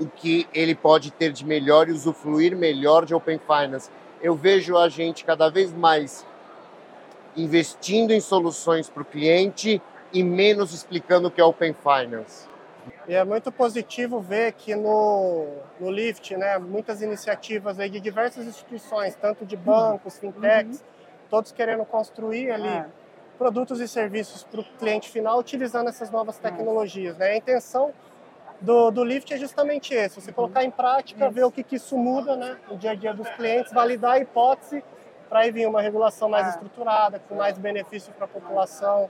o 0.00 0.06
que 0.06 0.48
ele 0.54 0.74
pode 0.74 1.10
ter 1.10 1.32
de 1.32 1.44
melhor 1.44 1.88
e 1.88 1.92
usufruir 1.92 2.56
melhor 2.56 3.04
de 3.04 3.14
Open 3.14 3.38
Finance. 3.38 3.90
Eu 4.22 4.34
vejo 4.34 4.76
a 4.76 4.88
gente 4.88 5.24
cada 5.24 5.50
vez 5.50 5.72
mais 5.72 6.26
investindo 7.36 8.10
em 8.12 8.20
soluções 8.20 8.88
para 8.88 9.02
o 9.02 9.06
cliente 9.06 9.80
e 10.12 10.22
menos 10.22 10.72
explicando 10.72 11.28
o 11.28 11.30
que 11.30 11.40
é 11.40 11.44
Open 11.44 11.74
Finance. 11.74 12.51
E 13.06 13.14
é 13.14 13.24
muito 13.24 13.50
positivo 13.50 14.20
ver 14.20 14.52
que 14.52 14.74
no, 14.74 15.46
no 15.78 15.90
Lift, 15.90 16.36
né, 16.36 16.58
muitas 16.58 17.02
iniciativas 17.02 17.78
aí 17.78 17.90
de 17.90 18.00
diversas 18.00 18.46
instituições, 18.46 19.14
tanto 19.16 19.44
de 19.44 19.56
bancos, 19.56 20.18
fintechs, 20.18 20.80
uhum. 20.80 20.86
todos 21.30 21.52
querendo 21.52 21.84
construir 21.84 22.50
ali 22.50 22.68
é. 22.68 22.86
produtos 23.38 23.80
e 23.80 23.88
serviços 23.88 24.44
para 24.44 24.60
o 24.60 24.64
cliente 24.78 25.10
final 25.10 25.38
utilizando 25.38 25.88
essas 25.88 26.10
novas 26.10 26.38
tecnologias. 26.38 27.16
Né? 27.16 27.30
A 27.30 27.36
intenção 27.36 27.92
do, 28.60 28.90
do 28.90 29.04
Lift 29.04 29.32
é 29.32 29.36
justamente 29.36 29.92
esse, 29.92 30.20
você 30.20 30.32
colocar 30.32 30.64
em 30.64 30.70
prática, 30.70 31.28
ver 31.28 31.44
o 31.44 31.50
que, 31.50 31.62
que 31.62 31.76
isso 31.76 31.96
muda 31.98 32.36
né, 32.36 32.56
no 32.68 32.76
dia 32.76 32.92
a 32.92 32.94
dia 32.94 33.12
dos 33.12 33.28
clientes, 33.30 33.72
validar 33.72 34.12
a 34.12 34.18
hipótese 34.20 34.82
para 35.28 35.40
aí 35.40 35.50
vir 35.50 35.66
uma 35.66 35.80
regulação 35.80 36.28
mais 36.28 36.46
é. 36.46 36.50
estruturada, 36.50 37.18
com 37.18 37.34
mais 37.34 37.56
benefício 37.56 38.12
para 38.12 38.26
a 38.26 38.28
população. 38.28 39.08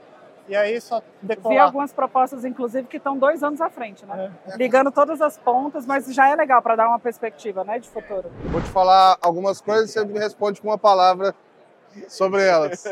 E 0.49 0.57
aí 0.57 0.81
só 0.81 1.01
decolar. 1.21 1.55
Vi 1.55 1.61
algumas 1.61 1.93
propostas, 1.93 2.45
inclusive, 2.45 2.89
que 2.89 2.97
estão 2.97 3.17
dois 3.17 3.43
anos 3.43 3.61
à 3.61 3.71
frente, 3.71 4.05
né? 4.05 4.33
É. 4.47 4.57
Ligando 4.57 4.91
todas 4.91 5.21
as 5.21 5.39
pontas, 5.39 5.87
mas 5.87 6.13
já 6.13 6.29
é 6.29 6.35
legal 6.35 6.61
para 6.61 6.77
dar 6.77 6.89
uma 6.89 6.99
perspectiva, 6.99 7.65
né, 7.65 7.79
de 7.79 7.89
futuro. 7.89 8.31
Vou 8.47 8.61
te 8.61 8.69
falar 8.69 9.17
algumas 9.21 9.61
coisas 9.61 9.91
e 9.91 9.93
você 9.93 10.05
me 10.05 10.19
responde 10.19 10.61
com 10.61 10.69
uma 10.69 10.79
palavra 10.79 11.35
sobre 12.09 12.43
elas. 12.43 12.85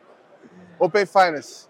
Open 0.78 1.06
Finance. 1.06 1.68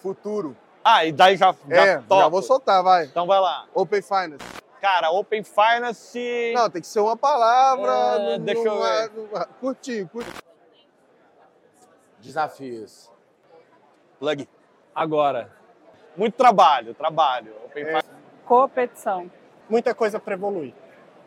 Futuro. 0.00 0.56
Ah, 0.84 1.04
e 1.04 1.12
daí 1.12 1.36
já, 1.36 1.54
já 1.68 1.86
é, 1.86 2.02
já 2.08 2.28
vou 2.28 2.42
soltar, 2.42 2.82
vai. 2.82 3.04
Então 3.04 3.26
vai 3.26 3.40
lá. 3.40 3.66
Open 3.74 4.00
Finance. 4.00 4.44
Cara, 4.80 5.10
Open 5.10 5.42
Finance... 5.44 6.52
Não, 6.54 6.70
tem 6.70 6.80
que 6.80 6.88
ser 6.88 7.00
uma 7.00 7.16
palavra... 7.16 7.92
É, 7.92 8.38
no, 8.38 8.44
deixa 8.44 8.66
eu 8.66 8.80
ver. 8.80 9.10
Curtinho, 9.60 10.08
curtinho. 10.08 10.36
Desafios. 12.18 13.10
Plug. 14.20 14.46
Agora. 14.94 15.50
Muito 16.14 16.34
trabalho, 16.34 16.92
trabalho. 16.92 17.54
Open 17.64 17.84
é. 17.84 18.02
Competição. 18.44 19.30
Muita 19.68 19.94
coisa 19.94 20.20
para 20.20 20.34
evoluir. 20.34 20.74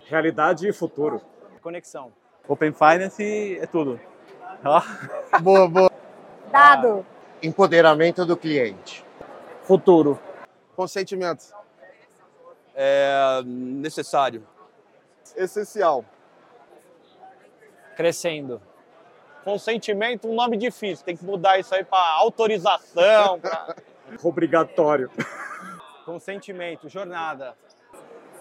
Realidade 0.05 0.67
e 0.67 0.71
futuro. 0.71 1.19
Conexão. 1.61 2.13
Open 2.47 2.71
Finance 2.71 3.57
é 3.59 3.65
tudo. 3.65 3.99
boa, 5.41 5.67
boa. 5.67 5.91
Dado. 6.51 7.03
Empoderamento 7.41 8.25
do 8.25 8.37
cliente. 8.37 9.03
Futuro. 9.63 10.19
Consentimento. 10.75 11.45
É 12.75 13.41
necessário. 13.43 14.45
Essencial. 15.35 16.05
Crescendo. 17.95 18.61
Consentimento, 19.43 20.29
um 20.29 20.35
nome 20.35 20.57
difícil. 20.57 21.05
Tem 21.05 21.17
que 21.17 21.25
mudar 21.25 21.59
isso 21.59 21.73
aí 21.75 21.83
para 21.83 21.99
autorização. 22.17 23.39
Pra... 23.39 23.75
Obrigatório. 24.23 25.11
Consentimento, 26.05 26.87
jornada. 26.87 27.55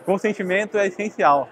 Consentimento 0.05 0.79
é 0.79 0.87
essencial. 0.87 1.49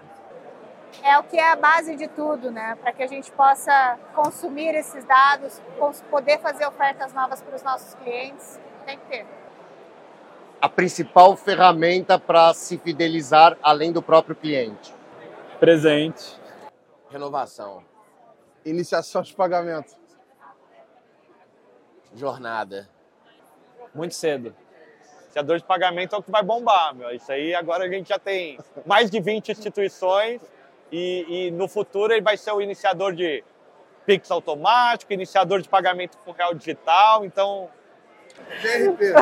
É 1.02 1.18
o 1.18 1.22
que 1.22 1.36
é 1.36 1.52
a 1.52 1.56
base 1.56 1.94
de 1.96 2.08
tudo, 2.08 2.50
né? 2.50 2.76
Para 2.80 2.92
que 2.92 3.02
a 3.02 3.06
gente 3.06 3.30
possa 3.32 3.98
consumir 4.14 4.74
esses 4.74 5.04
dados, 5.04 5.62
poder 6.10 6.40
fazer 6.40 6.66
ofertas 6.66 7.12
novas 7.12 7.40
para 7.40 7.54
os 7.54 7.62
nossos 7.62 7.94
clientes, 7.94 8.58
tem 8.84 8.98
que 8.98 9.06
ter. 9.06 9.26
A 10.60 10.68
principal 10.68 11.36
ferramenta 11.36 12.18
para 12.18 12.52
se 12.52 12.76
fidelizar 12.76 13.56
além 13.62 13.92
do 13.92 14.02
próprio 14.02 14.34
cliente. 14.34 14.92
Presente. 15.58 16.38
Renovação. 17.08 17.89
Iniciação 18.64 19.22
de 19.22 19.34
pagamento. 19.34 19.96
Jornada. 22.14 22.88
Muito 23.94 24.14
cedo. 24.14 24.54
Iniciador 25.24 25.58
de 25.58 25.64
pagamento 25.64 26.14
é 26.14 26.18
o 26.18 26.22
que 26.22 26.30
vai 26.30 26.42
bombar, 26.42 26.94
meu. 26.94 27.10
Isso 27.10 27.30
aí 27.30 27.54
agora 27.54 27.84
a 27.84 27.88
gente 27.88 28.08
já 28.08 28.18
tem 28.18 28.58
mais 28.84 29.10
de 29.10 29.20
20 29.20 29.52
instituições 29.52 30.40
e, 30.90 31.46
e 31.46 31.50
no 31.52 31.68
futuro 31.68 32.12
ele 32.12 32.22
vai 32.22 32.36
ser 32.36 32.52
o 32.52 32.60
iniciador 32.60 33.14
de 33.14 33.44
Pix 34.04 34.30
automático, 34.30 35.12
iniciador 35.12 35.62
de 35.62 35.68
pagamento 35.68 36.18
com 36.18 36.32
real 36.32 36.54
digital, 36.54 37.24
então... 37.24 37.68
GRP. 38.60 39.12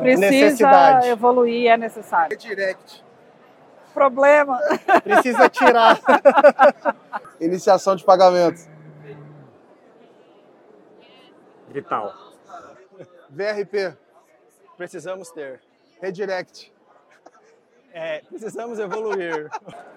Precisa 0.00 1.06
evoluir, 1.06 1.70
é 1.70 1.76
necessário. 1.76 2.36
Direct. 2.38 3.05
Problema. 3.96 4.60
Precisa 5.02 5.48
tirar. 5.48 5.98
Iniciação 7.40 7.96
de 7.96 8.04
pagamento. 8.04 8.60
Vital. 11.68 12.12
VRP. 13.30 13.96
Precisamos 14.76 15.30
ter. 15.30 15.62
Redirect. 15.98 16.70
É, 17.94 18.20
precisamos 18.28 18.78
evoluir. 18.78 19.48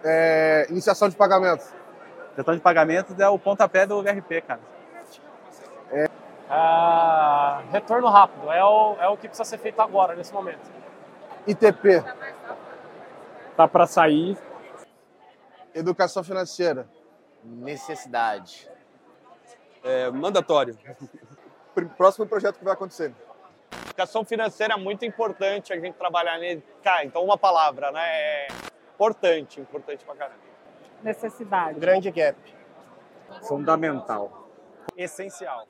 É, 0.02 0.66
iniciação 0.70 1.10
de 1.10 1.18
pagamento. 1.18 1.66
Iniciação 2.28 2.56
de 2.56 2.62
pagamentos 2.62 3.20
é 3.20 3.28
o 3.28 3.38
pontapé 3.38 3.86
do 3.86 4.02
VRP, 4.02 4.42
cara. 4.48 4.62
É... 5.92 6.08
Ah, 6.50 7.64
retorno 7.70 8.08
rápido 8.08 8.50
é 8.50 8.64
o, 8.64 8.96
é 8.98 9.10
o 9.10 9.18
que 9.18 9.28
precisa 9.28 9.44
ser 9.44 9.58
feito 9.58 9.82
agora, 9.82 10.16
nesse 10.16 10.34
momento. 10.34 10.72
ITP. 11.46 12.02
Tá 13.60 13.68
para 13.68 13.86
sair. 13.86 14.38
Educação 15.76 16.24
financeira. 16.24 16.88
Necessidade. 17.44 18.72
É, 19.84 20.10
mandatório. 20.12 20.78
Próximo 21.98 22.26
projeto 22.26 22.58
que 22.58 22.64
vai 22.64 22.72
acontecer. 22.72 23.14
Educação 23.88 24.24
financeira 24.24 24.76
é 24.76 24.78
muito 24.78 25.04
importante 25.04 25.74
a 25.74 25.76
gente 25.78 25.96
trabalhar 25.96 26.38
nele. 26.38 26.64
Cara, 26.82 27.04
então 27.04 27.22
uma 27.22 27.38
palavra, 27.38 27.92
né? 27.92 28.00
É 28.02 28.48
importante, 28.96 29.60
importante 29.60 30.06
pra 30.06 30.16
caramba. 30.16 30.40
Necessidade. 31.04 31.78
Grande 31.78 32.10
gap. 32.12 32.38
Fundamental. 33.42 34.48
Essencial. 34.96 35.68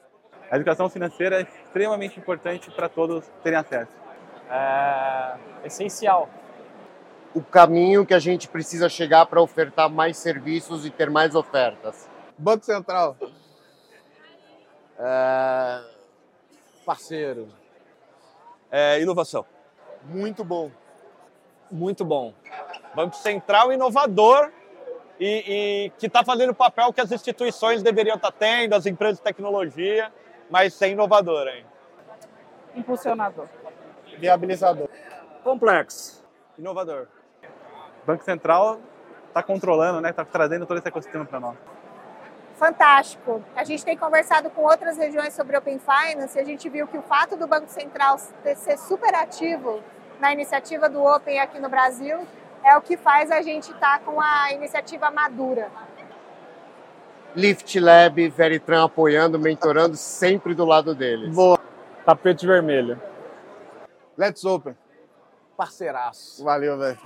A 0.52 0.56
educação 0.56 0.92
financeira 0.92 1.40
é 1.40 1.42
extremamente 1.42 2.20
importante 2.20 2.70
para 2.70 2.88
todos 2.88 3.28
terem 3.42 3.58
acesso. 3.58 3.98
É 4.48 5.40
essencial. 5.66 6.30
O 7.34 7.42
caminho 7.42 8.06
que 8.06 8.14
a 8.14 8.20
gente 8.20 8.48
precisa 8.48 8.90
chegar 8.90 9.26
para 9.28 9.42
ofertar 9.42 9.90
mais 9.90 10.18
serviços 10.18 10.86
e 10.86 10.90
ter 10.90 11.10
mais 11.10 11.36
ofertas. 11.36 12.10
Banco 12.38 12.66
Central. 12.66 13.16
É... 14.98 15.82
Parceiro. 16.86 17.48
É, 18.72 19.00
inovação. 19.02 19.46
Muito 20.06 20.44
bom. 20.44 20.72
Muito 21.70 22.04
bom. 22.04 22.34
Banco 22.96 23.16
Central 23.16 23.72
inovador 23.72 24.52
e, 25.20 25.44
e 25.48 25.90
que 26.00 26.08
está 26.08 26.24
fazendo 26.24 26.52
o 26.52 26.56
papel 26.56 26.92
que 26.92 27.02
as 27.02 27.12
instituições 27.12 27.84
deveriam 27.84 28.16
estar 28.16 28.32
tá 28.32 28.38
tendo, 28.40 28.74
as 28.74 28.86
empresas 28.86 29.18
de 29.18 29.24
tecnologia, 29.24 30.12
mas 30.50 30.74
sem 30.74 30.94
inovador 30.94 31.48
hein? 31.48 31.66
Impulsionador. 32.76 33.48
Viabilizador. 34.18 34.90
Complexo. 35.44 36.24
Inovador. 36.58 37.08
Banco 38.06 38.24
Central 38.24 38.80
está 39.28 39.44
controlando, 39.44 40.02
né? 40.02 40.10
Está 40.10 40.26
trazendo 40.26 40.66
todo 40.66 40.78
esse 40.78 40.88
ecossistema 40.88 41.26
para 41.26 41.40
nós. 41.40 41.58
Fantástico. 42.56 43.42
A 43.56 43.64
gente 43.64 43.86
tem 43.86 43.98
conversado 43.98 44.50
com 44.50 44.64
outras 44.64 44.98
regiões 44.98 45.34
sobre 45.34 45.58
Open 45.58 45.80
Finance 45.80 46.38
e 46.38 46.42
a 46.42 46.46
gente 46.46 46.68
viu 46.68 46.88
que 46.88 46.98
o 46.98 47.02
fato 47.02 47.38
do 47.38 47.48
Banco 47.48 47.70
Central 47.70 48.18
ser 48.18 48.78
super 48.78 49.16
ativo 49.16 49.82
na 50.20 50.34
iniciativa 50.34 50.90
do 50.90 51.02
Open 51.02 51.40
aqui 51.40 51.58
no 51.58 51.70
Brasil 51.70 52.20
é 52.64 52.76
o 52.76 52.82
que 52.82 52.98
faz 52.98 53.32
a 53.32 53.42
gente 53.42 53.72
estar 53.72 54.00
tá 54.00 54.00
com 54.00 54.20
a 54.20 54.52
iniciativa 54.52 55.10
madura. 55.10 55.72
Lift 57.36 57.80
Lab, 57.80 58.28
Veritran 58.30 58.84
apoiando, 58.84 59.40
mentorando, 59.40 59.96
sempre 59.96 60.54
do 60.54 60.66
lado 60.66 60.94
deles. 60.94 61.34
Boa. 61.34 61.60
Tapete 62.06 62.46
vermelho. 62.46 63.02
Let's 64.18 64.44
Open. 64.44 64.76
Parceiraço. 65.60 66.42
Valeu, 66.42 66.78
velho. 66.78 66.98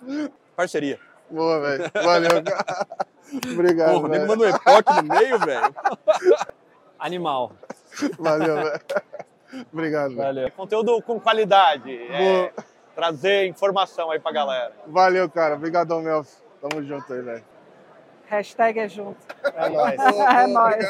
Parceria. 0.56 0.98
Boa, 1.30 1.60
velho. 1.60 1.90
Valeu. 1.92 2.30
Obrigado. 3.52 3.92
Porra, 3.92 4.08
nem 4.08 4.26
mandou 4.26 4.46
um 4.46 4.48
epoque 4.48 4.94
no 4.94 5.02
meio, 5.02 5.38
velho. 5.40 5.74
Animal. 6.98 7.52
Valeu, 8.18 8.54
velho. 8.54 8.80
Obrigado. 9.70 10.16
Valeu. 10.16 10.50
Conteúdo 10.52 11.02
com 11.02 11.20
qualidade. 11.20 11.94
É, 12.10 12.50
trazer 12.94 13.46
informação 13.46 14.10
aí 14.10 14.18
pra 14.18 14.32
galera. 14.32 14.72
Valeu, 14.86 15.28
cara. 15.28 15.56
Obrigadão, 15.56 16.00
Melf. 16.00 16.36
Tamo 16.62 16.82
junto 16.82 17.12
aí, 17.12 17.20
velho. 17.20 17.44
Hashtag 18.24 18.80
é 18.80 18.88
junto. 18.88 19.18
É 19.54 19.68
nóis. 19.68 20.00
é 20.00 20.46
nóis. 20.46 20.86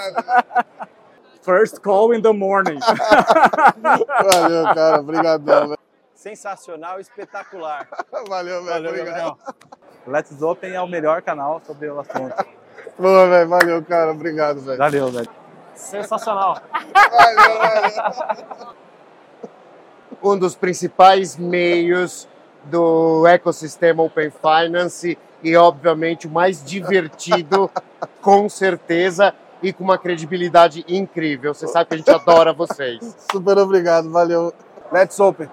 First 1.42 1.80
call 1.80 2.14
in 2.14 2.22
the 2.22 2.32
morning. 2.32 2.78
Valeu, 4.32 4.64
cara. 4.72 5.00
Obrigadão, 5.00 5.68
velho. 5.70 5.81
Sensacional, 6.22 7.00
espetacular. 7.00 7.88
Valeu, 8.28 8.64
velho. 8.64 8.90
Obrigado. 8.90 9.36
Let's 10.06 10.40
Open 10.40 10.72
é 10.72 10.80
o 10.80 10.86
melhor 10.86 11.20
canal 11.20 11.60
sobre 11.66 11.90
o 11.90 11.98
assunto. 11.98 12.46
Boa, 12.96 13.28
velho. 13.28 13.48
Valeu, 13.48 13.82
cara. 13.82 14.12
Obrigado, 14.12 14.60
velho. 14.60 14.78
Valeu, 14.78 15.10
velho. 15.10 15.28
Sensacional. 15.74 16.62
Valeu, 16.94 17.58
valeu. 17.58 18.74
um 20.22 20.38
dos 20.38 20.54
principais 20.54 21.36
meios 21.36 22.28
do 22.66 23.26
ecossistema 23.26 24.04
Open 24.04 24.30
Finance 24.30 25.18
e, 25.42 25.56
obviamente, 25.56 26.28
o 26.28 26.30
mais 26.30 26.64
divertido, 26.64 27.68
com 28.22 28.48
certeza, 28.48 29.34
e 29.60 29.72
com 29.72 29.82
uma 29.82 29.98
credibilidade 29.98 30.84
incrível. 30.86 31.52
Você 31.52 31.66
sabe 31.66 31.88
que 31.88 31.94
a 31.94 31.98
gente 31.98 32.10
adora 32.12 32.52
vocês. 32.52 33.16
Super 33.32 33.58
obrigado. 33.58 34.08
Valeu. 34.08 34.54
Let's 34.92 35.18
Open. 35.18 35.48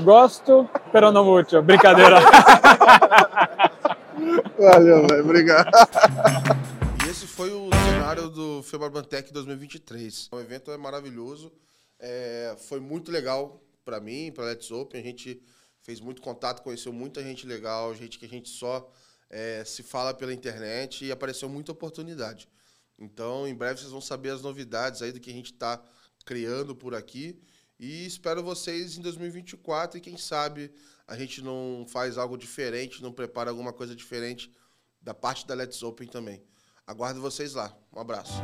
Gosto, 0.00 0.68
pero 0.90 1.12
no 1.12 1.22
mucho. 1.24 1.60
Brincadeira. 1.62 2.18
Valeu, 4.58 5.06
velho. 5.06 5.24
Obrigado. 5.24 5.70
E 7.04 7.10
esse 7.10 7.26
foi 7.26 7.50
o 7.50 7.68
cenário 7.70 8.30
do 8.30 8.62
Febrabantec 8.62 9.30
2023. 9.32 10.28
O 10.32 10.40
evento 10.40 10.70
é 10.70 10.78
maravilhoso. 10.78 11.52
É, 11.98 12.56
foi 12.68 12.80
muito 12.80 13.10
legal 13.10 13.62
para 13.84 14.00
mim, 14.00 14.32
para 14.32 14.44
Let's 14.44 14.70
Open. 14.70 15.00
A 15.00 15.04
gente 15.04 15.42
fez 15.82 16.00
muito 16.00 16.22
contato, 16.22 16.62
conheceu 16.62 16.92
muita 16.92 17.22
gente 17.22 17.46
legal, 17.46 17.94
gente 17.94 18.18
que 18.18 18.24
a 18.24 18.28
gente 18.28 18.48
só 18.48 18.90
é, 19.28 19.62
se 19.64 19.82
fala 19.82 20.14
pela 20.14 20.32
internet 20.32 21.04
e 21.04 21.12
apareceu 21.12 21.48
muita 21.48 21.72
oportunidade. 21.72 22.48
Então, 22.98 23.48
em 23.48 23.54
breve 23.54 23.80
vocês 23.80 23.90
vão 23.90 24.00
saber 24.00 24.30
as 24.30 24.42
novidades 24.42 25.02
aí 25.02 25.12
do 25.12 25.20
que 25.20 25.30
a 25.30 25.34
gente 25.34 25.52
está 25.52 25.82
criando 26.24 26.74
por 26.74 26.94
aqui. 26.94 27.38
E 27.82 28.06
espero 28.06 28.44
vocês 28.44 28.96
em 28.96 29.00
2024 29.00 29.98
e 29.98 30.00
quem 30.00 30.16
sabe 30.16 30.72
a 31.04 31.16
gente 31.16 31.42
não 31.42 31.84
faz 31.88 32.16
algo 32.16 32.38
diferente, 32.38 33.02
não 33.02 33.10
prepara 33.10 33.50
alguma 33.50 33.72
coisa 33.72 33.96
diferente 33.96 34.52
da 35.00 35.12
parte 35.12 35.44
da 35.44 35.52
Let's 35.52 35.82
Open 35.82 36.06
também. 36.06 36.44
Aguardo 36.86 37.20
vocês 37.20 37.54
lá. 37.54 37.76
Um 37.92 37.98
abraço. 37.98 38.34